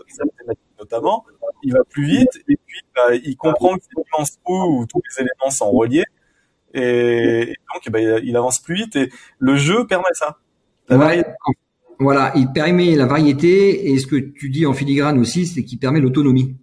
[0.78, 1.24] notamment,
[1.62, 5.22] il va plus vite et puis bah, il comprend que c'est immense où tous les
[5.22, 6.04] éléments sont reliés
[6.74, 10.38] et, donc bah, il avance plus vite et le jeu permet ça.
[12.00, 15.78] Voilà, il permet la variété et ce que tu dis en filigrane aussi, c'est qu'il
[15.78, 16.56] permet l'autonomie.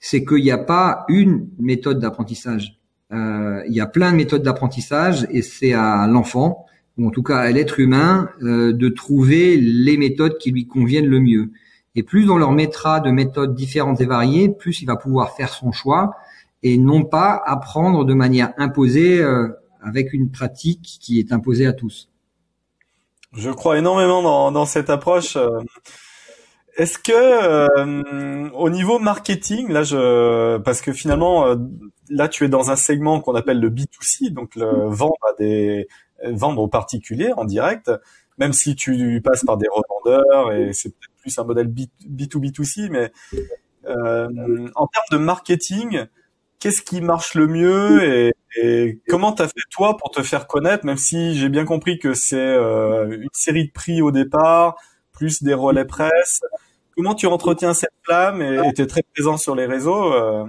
[0.00, 2.77] C'est qu'il n'y a pas une méthode d'apprentissage.
[3.12, 6.66] Euh, il y a plein de méthodes d'apprentissage et c'est à l'enfant,
[6.98, 11.06] ou en tout cas à l'être humain, euh, de trouver les méthodes qui lui conviennent
[11.06, 11.50] le mieux.
[11.94, 15.52] Et plus on leur mettra de méthodes différentes et variées, plus il va pouvoir faire
[15.52, 16.14] son choix
[16.62, 19.48] et non pas apprendre de manière imposée euh,
[19.82, 22.08] avec une pratique qui est imposée à tous.
[23.32, 25.36] Je crois énormément dans, dans cette approche.
[26.78, 26.82] Euh.
[26.82, 31.56] Est-ce que euh, au niveau marketing, là, je parce que finalement, euh,
[32.08, 35.88] là, tu es dans un segment qu'on appelle le B2C, donc le vendre à des
[36.24, 37.90] vendre aux particuliers en direct,
[38.38, 42.88] même si tu passes par des revendeurs et c'est peut-être plus un modèle B, B2B2C,
[42.90, 43.12] mais
[43.86, 46.06] en termes de marketing,
[46.58, 50.84] qu'est-ce qui marche le mieux et, et comment t'as fait toi pour te faire connaître,
[50.84, 54.76] même si j'ai bien compris que c'est euh, une série de prix au départ,
[55.12, 56.40] plus des relais presse.
[56.98, 60.46] Comment tu entretiens cette flamme et tu es très présent sur les réseaux euh...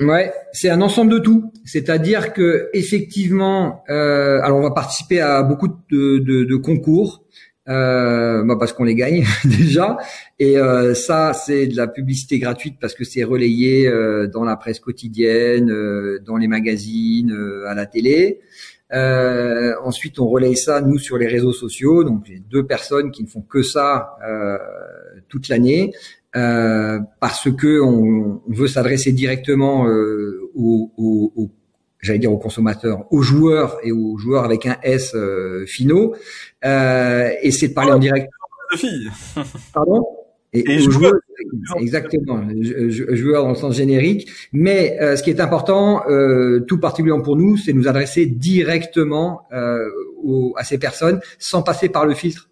[0.00, 1.52] Ouais, c'est un ensemble de tout.
[1.66, 7.22] C'est-à-dire que effectivement, euh, alors on va participer à beaucoup de, de, de concours
[7.68, 9.98] euh, bah parce qu'on les gagne déjà.
[10.38, 14.56] Et euh, ça, c'est de la publicité gratuite parce que c'est relayé euh, dans la
[14.56, 18.40] presse quotidienne, euh, dans les magazines, euh, à la télé.
[19.84, 22.02] ensuite, on relaye ça nous sur les réseaux sociaux.
[22.02, 24.16] Donc, j'ai deux personnes qui ne font que ça
[25.32, 25.92] toute l'année.
[26.32, 29.86] parce que on, on veut s'adresser directement
[30.54, 31.50] aux, aux, aux
[32.02, 36.14] j'allais dire aux consommateurs, aux joueurs et aux joueurs avec un S euh, finaux,
[36.64, 38.28] euh, et c'est de parler en direct.
[39.72, 40.04] Pardon?
[40.54, 41.14] Et, aux joueurs,
[41.80, 42.42] exactement,
[42.90, 44.28] joueurs dans le sens générique.
[44.52, 49.42] Mais euh, ce qui est important, euh, tout particulièrement pour nous, c'est nous adresser directement
[49.52, 49.88] euh,
[50.22, 52.50] aux, à ces personnes sans passer par le filtre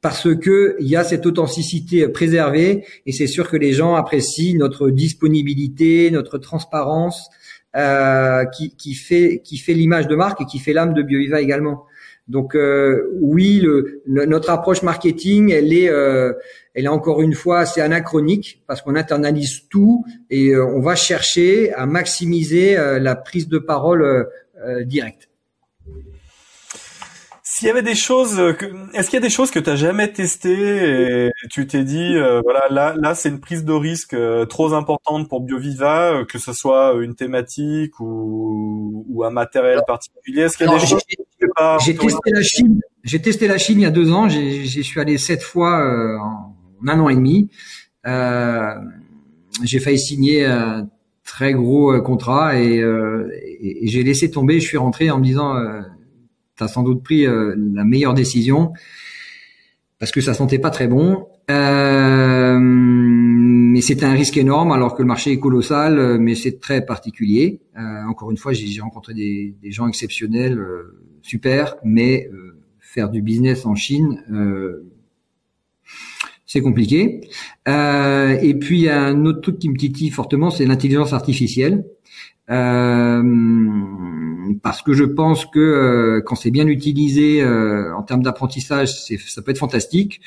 [0.00, 4.58] parce que il y a cette authenticité préservée et c'est sûr que les gens apprécient
[4.58, 7.28] notre disponibilité, notre transparence,
[7.76, 11.40] euh, qui, qui, fait qui fait l'image de marque et qui fait l'âme de BioViva
[11.40, 11.86] également.
[12.30, 16.32] Donc euh, oui, le, notre approche marketing, elle est, euh,
[16.74, 20.94] elle est encore une fois assez anachronique parce qu'on internalise tout et euh, on va
[20.94, 24.28] chercher à maximiser euh, la prise de parole
[24.84, 25.30] directe.
[27.60, 29.76] S'il y avait des choses, que, est-ce qu'il y a des choses que tu as
[29.76, 34.14] jamais testées et tu t'es dit, euh, voilà, là, là, c'est une prise de risque
[34.14, 39.82] euh, trop importante pour BioViva, euh, que ce soit une thématique ou, ou un matériel
[39.86, 40.44] particulier?
[40.44, 41.02] Est-ce qu'il y a des choses
[41.84, 42.80] J'ai testé la Chine.
[43.04, 44.26] J'ai testé la Chine il y a deux ans.
[44.26, 45.84] J'y suis allé sept fois
[46.18, 46.56] en
[46.88, 47.50] un an et demi.
[49.62, 50.88] j'ai failli signer un
[51.26, 54.60] très gros contrat et, et, et j'ai laissé tomber.
[54.60, 55.56] Je suis rentré en me disant
[56.66, 58.72] tu sans doute pris euh, la meilleure décision
[59.98, 61.26] parce que ça sentait pas très bon.
[61.50, 66.58] Euh, mais c'est un risque énorme alors que le marché est colossal, euh, mais c'est
[66.58, 67.60] très particulier.
[68.08, 70.58] encore une fois, j'ai rencontré des, gens exceptionnels,
[71.22, 72.28] super, mais
[72.78, 74.22] faire du business en Chine,
[76.46, 77.20] c'est compliqué.
[77.66, 81.84] et puis il y a un autre truc qui me titille fortement, c'est l'intelligence artificielle.
[82.50, 83.22] Euh,
[84.62, 89.42] parce que je pense que euh, quand c'est bien utilisé euh, en termes d'apprentissage, ça
[89.42, 90.20] peut être fantastique.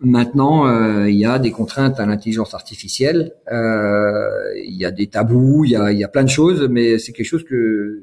[0.00, 0.68] Maintenant,
[1.06, 5.76] il y a des contraintes à l'intelligence artificielle, il y a des tabous, il y
[5.76, 8.02] a, y a plein de choses, mais c'est quelque chose que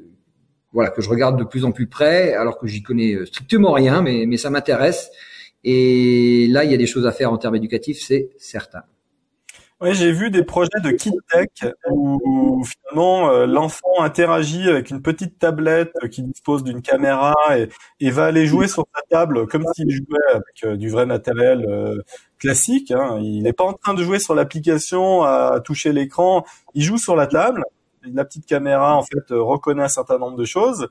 [0.72, 4.02] voilà que je regarde de plus en plus près, alors que j'y connais strictement rien,
[4.02, 5.12] mais, mais ça m'intéresse.
[5.62, 8.82] Et là, il y a des choses à faire en termes éducatifs, c'est certain.
[9.80, 11.50] Oui, j'ai vu des projets de Kid Tech
[11.88, 17.32] où, finalement euh, l'enfant interagit avec une petite tablette qui dispose d'une caméra
[18.00, 21.64] et, va aller jouer sur sa table comme s'il jouait avec euh, du vrai matériel
[21.68, 21.96] euh,
[22.40, 22.90] classique.
[22.90, 23.20] Hein.
[23.22, 27.14] Il n'est pas en train de jouer sur l'application à toucher l'écran, il joue sur
[27.14, 27.62] la table.
[28.02, 30.88] La petite caméra en fait reconnaît un certain nombre de choses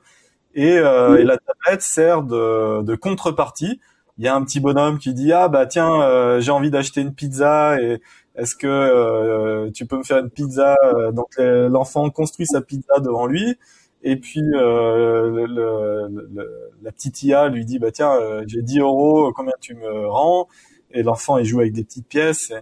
[0.54, 3.80] et, et la tablette sert de, de contrepartie
[4.18, 7.00] il y a un petit bonhomme qui dit ah bah tiens euh, j'ai envie d'acheter
[7.00, 8.02] une pizza et
[8.38, 10.76] est-ce que euh, tu peux me faire une pizza
[11.12, 13.56] donc l'enfant construit sa pizza devant lui
[14.02, 18.12] et puis le, le, la petite IA lui dit bah tiens
[18.46, 20.48] j'ai 10 euros combien tu me rends?
[20.92, 22.52] Et l'enfant il joue avec des petites pièces.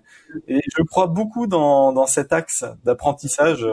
[0.49, 3.65] Et, je crois beaucoup dans, dans cet axe d'apprentissage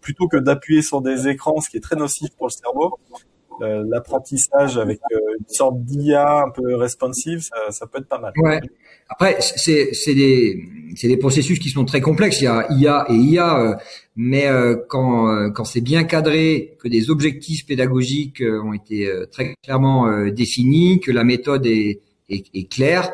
[0.00, 3.16] plutôt que d'appuyer sur des écrans ce qui est très nocif pour le cerveau euh,
[3.60, 8.32] l'apprentissage avec euh, une sorte d'IA un peu responsive, ça, ça, peut être pas mal.
[8.36, 8.60] Ouais.
[9.08, 10.58] Après, c'est des
[10.96, 12.40] c'est des processus qui sont très complexes.
[12.40, 13.74] Il y a IA et IA, euh,
[14.16, 14.46] mais
[14.88, 21.12] quand quand c'est bien cadré, que des objectifs pédagogiques ont été très clairement définis, que
[21.12, 23.10] la méthode est claire,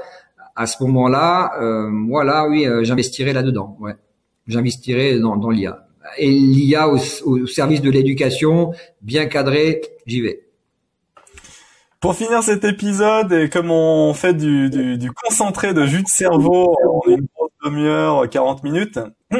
[0.57, 1.53] à ce moment-là,
[1.91, 3.76] moi là, oui, j'investirai là-dedans.
[3.80, 3.95] Ouais,
[4.47, 8.72] j'investirai dans dans l'IA et l'IA au, au service de l'éducation,
[9.03, 10.42] bien cadré, j'y vais.
[12.01, 16.09] Pour finir cet épisode, et comme on fait du, du, du concentré de jus de
[16.09, 17.26] cerveau en une
[17.62, 18.98] demi-heure, 40 minutes,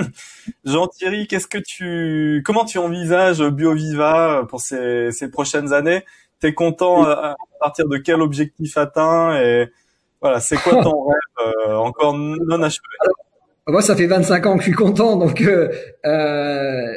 [0.65, 6.05] Jean-Thierry, qu'est-ce que tu, comment tu envisages BioViva pour ces, ces prochaines années?
[6.39, 9.41] T'es content à partir de quel objectif atteint?
[9.41, 9.69] Et
[10.21, 12.83] voilà, c'est quoi ton rêve euh, encore non achevé?
[13.71, 15.69] Moi, ça fait 25 ans que je suis content, donc euh,
[16.05, 16.97] euh,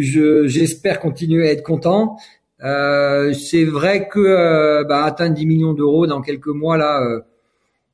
[0.00, 2.16] je, j'espère continuer à être content.
[2.62, 7.20] Euh, c'est vrai que euh, bah, atteindre 10 millions d'euros dans quelques mois là, euh,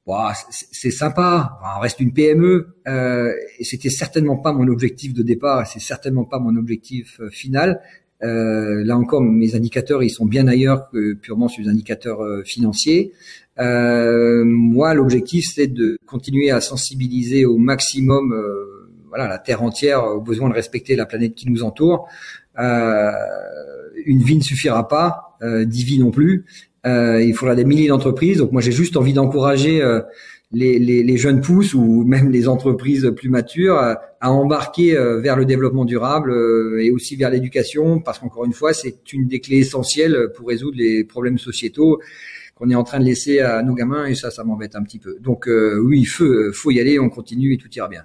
[0.06, 1.58] bah, c'est, sympa.
[1.76, 5.66] on reste une PME et c'était certainement pas mon objectif de départ.
[5.66, 7.80] C'est certainement pas mon objectif final.
[8.22, 13.12] Là encore, mes indicateurs, ils sont bien ailleurs que purement sur les indicateurs financiers.
[13.60, 20.04] Euh, moi, l'objectif, c'est de continuer à sensibiliser au maximum, euh, voilà, la terre entière
[20.04, 22.08] au besoin de respecter la planète qui nous entoure.
[22.58, 23.10] Euh,
[24.06, 26.46] une vie ne suffira pas, euh, dix vies non plus.
[26.86, 28.38] Euh, il faudra des milliers d'entreprises.
[28.38, 30.00] Donc moi, j'ai juste envie d'encourager euh,
[30.52, 35.36] les, les, les, jeunes pousses ou même les entreprises plus matures à, à embarquer vers
[35.36, 36.34] le développement durable
[36.80, 40.76] et aussi vers l'éducation, parce qu'encore une fois, c'est une des clés essentielles pour résoudre
[40.76, 42.00] les problèmes sociétaux
[42.60, 44.98] qu'on est en train de laisser à nos gamins et ça, ça m'embête un petit
[44.98, 45.16] peu.
[45.20, 48.04] Donc euh, oui, il faut, euh, y aller, on continue et tout ira bien.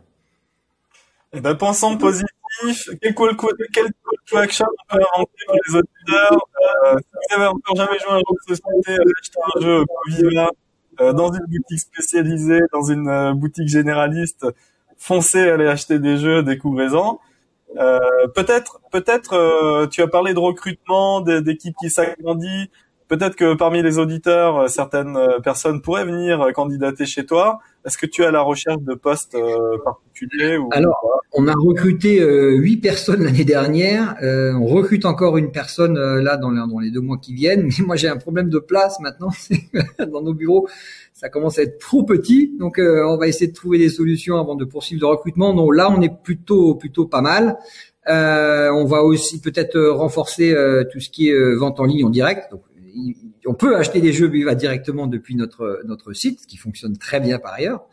[1.34, 2.30] Eh ben, pensons positif.
[3.02, 3.36] Quel call,
[3.74, 3.88] quel
[4.28, 6.48] to action on peut inventer pour les auditeurs?
[6.86, 9.84] Euh, Si vous n'avez encore jamais joué à un jeu de société, achetez un jeu
[10.08, 10.52] Viva
[11.02, 14.46] euh, dans une boutique spécialisée, dans une euh, boutique généraliste.
[14.98, 17.20] Foncez, allez acheter des jeux, découvrez-en.
[17.78, 18.00] Euh,
[18.34, 22.70] peut-être, peut-être, tu as parlé de recrutement, d'équipes qui s'agrandissent.
[23.08, 27.60] Peut-être que parmi les auditeurs, euh, certaines euh, personnes pourraient venir euh, candidater chez toi.
[27.86, 29.38] Est-ce que tu à la recherche de postes
[29.84, 30.70] particuliers ou...
[30.72, 32.20] Alors, on a recruté
[32.58, 34.16] huit personnes l'année dernière.
[34.24, 37.62] on recrute encore une personne là dans, les deux mois qui viennent.
[37.68, 39.30] Mais moi, j'ai un problème de place maintenant
[40.12, 40.68] dans nos bureaux.
[41.14, 44.56] Ça commence à être trop petit, donc on va essayer de trouver des solutions avant
[44.56, 45.54] de poursuivre le recrutement.
[45.54, 47.56] Donc là, on est plutôt plutôt pas mal.
[48.08, 50.56] on va aussi peut-être renforcer
[50.92, 52.50] tout ce qui est vente en ligne en direct.
[53.46, 57.40] On peut acheter des jeux Viva directement depuis notre notre site, qui fonctionne très bien
[57.40, 57.86] par ailleurs.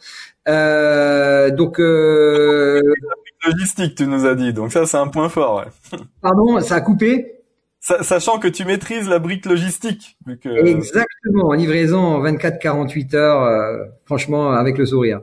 [0.49, 2.81] Euh, donc euh...
[3.47, 4.53] logistique, tu nous as dit.
[4.53, 5.65] Donc ça, c'est un point fort.
[5.65, 5.99] Ouais.
[6.21, 7.43] Pardon, ça a coupé.
[7.81, 10.17] Sachant que tu maîtrises la brique logistique.
[10.45, 15.23] Exactement, en livraison en 24-48 heures, euh, franchement, avec le sourire.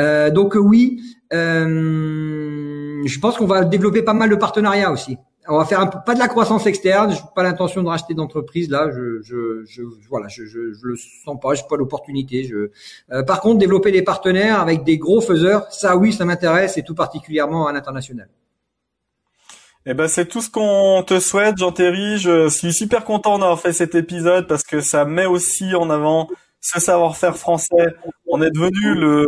[0.00, 1.00] Euh, donc oui,
[1.32, 5.18] euh, je pense qu'on va développer pas mal de partenariats aussi
[5.50, 7.10] on va faire un, pas de la croissance externe.
[7.10, 8.90] Je n'ai pas l'intention de racheter d'entreprise là.
[8.90, 11.54] Je, je, je, voilà, je, le sens pas.
[11.54, 12.50] J'ai pas l'opportunité.
[12.52, 16.82] Euh, par contre, développer des partenaires avec des gros faiseurs, ça oui, ça m'intéresse et
[16.82, 18.28] tout particulièrement à l'international.
[19.86, 22.18] Eh ben, c'est tout ce qu'on te souhaite, Jean-Thierry.
[22.18, 26.28] Je suis super content d'avoir fait cet épisode parce que ça met aussi en avant
[26.60, 27.94] ce savoir-faire français.
[28.26, 29.26] On est devenu le,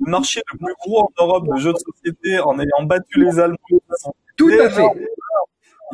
[0.00, 3.56] marché le plus gros en Europe de jeux de société en ayant battu les Allemands.
[4.36, 4.82] Tout à fait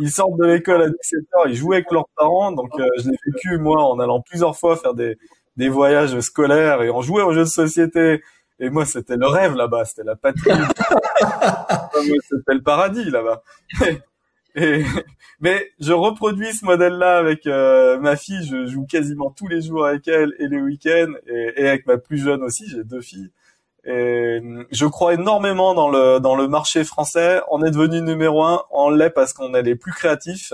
[0.01, 2.53] ils sortent de l'école à 17h, ils jouent avec leurs parents.
[2.53, 5.19] Donc, euh, je l'ai vécu, moi, en allant plusieurs fois faire des,
[5.57, 8.23] des voyages scolaires et en jouant aux jeux de société.
[8.59, 10.51] Et moi, c'était le rêve là-bas, c'était la patrie.
[12.31, 13.43] c'était le paradis là-bas.
[14.55, 14.85] Et,
[15.41, 18.47] mais je reproduis ce modèle-là avec euh, ma fille.
[18.47, 21.97] Je joue quasiment tous les jours avec elle et les week-ends, et, et avec ma
[21.97, 22.69] plus jeune aussi.
[22.69, 23.31] J'ai deux filles.
[23.85, 27.41] Et je crois énormément dans le dans le marché français.
[27.51, 28.63] On est devenu numéro un.
[28.71, 30.53] On l'est parce qu'on est les plus créatifs.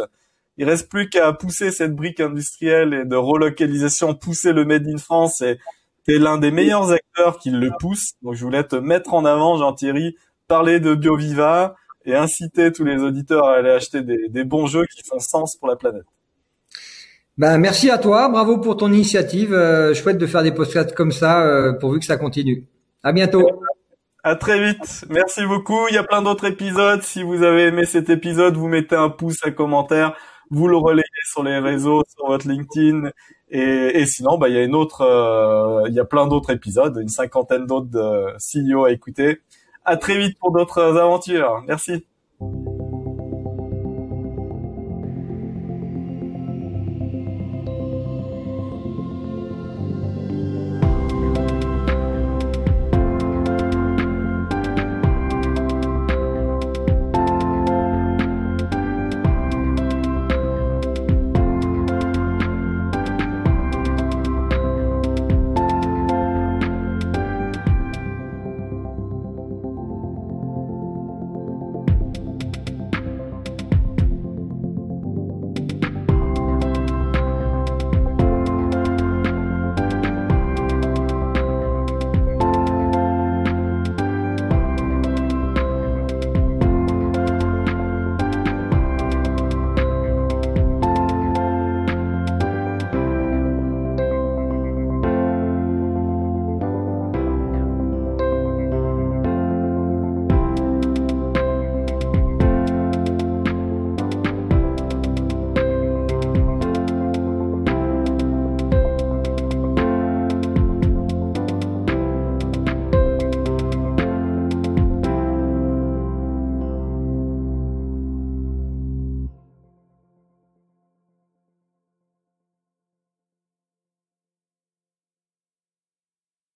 [0.56, 4.98] Il reste plus qu'à pousser cette brique industrielle et de relocalisation, pousser le Made in
[4.98, 5.40] France.
[5.42, 5.58] Et
[6.04, 8.14] t'es l'un des meilleurs acteurs qui le pousse.
[8.22, 10.16] Donc je voulais te mettre en avant, Jean-Thierry,
[10.48, 11.76] parler de BioViva
[12.06, 15.68] et inciter tous les auditeurs à aller acheter des, bons jeux qui font sens pour
[15.68, 16.06] la planète.
[17.36, 19.52] Ben, merci à toi, bravo pour ton initiative.
[19.52, 22.66] Euh, chouette de faire des podcasts comme ça, euh, pourvu que ça continue.
[23.02, 23.46] À bientôt.
[24.24, 25.04] À très vite.
[25.08, 25.86] Merci beaucoup.
[25.88, 27.02] Il y a plein d'autres épisodes.
[27.02, 30.16] Si vous avez aimé cet épisode, vous mettez un pouce, un commentaire,
[30.50, 33.10] vous le relayez sur les réseaux, sur votre LinkedIn.
[33.50, 36.50] Et, et sinon, bah, il y a une autre, euh, il y a plein d'autres
[36.50, 39.40] épisodes, une cinquantaine d'autres CEO à écouter.
[39.84, 41.62] À très vite pour d'autres aventures.
[41.66, 42.04] Merci.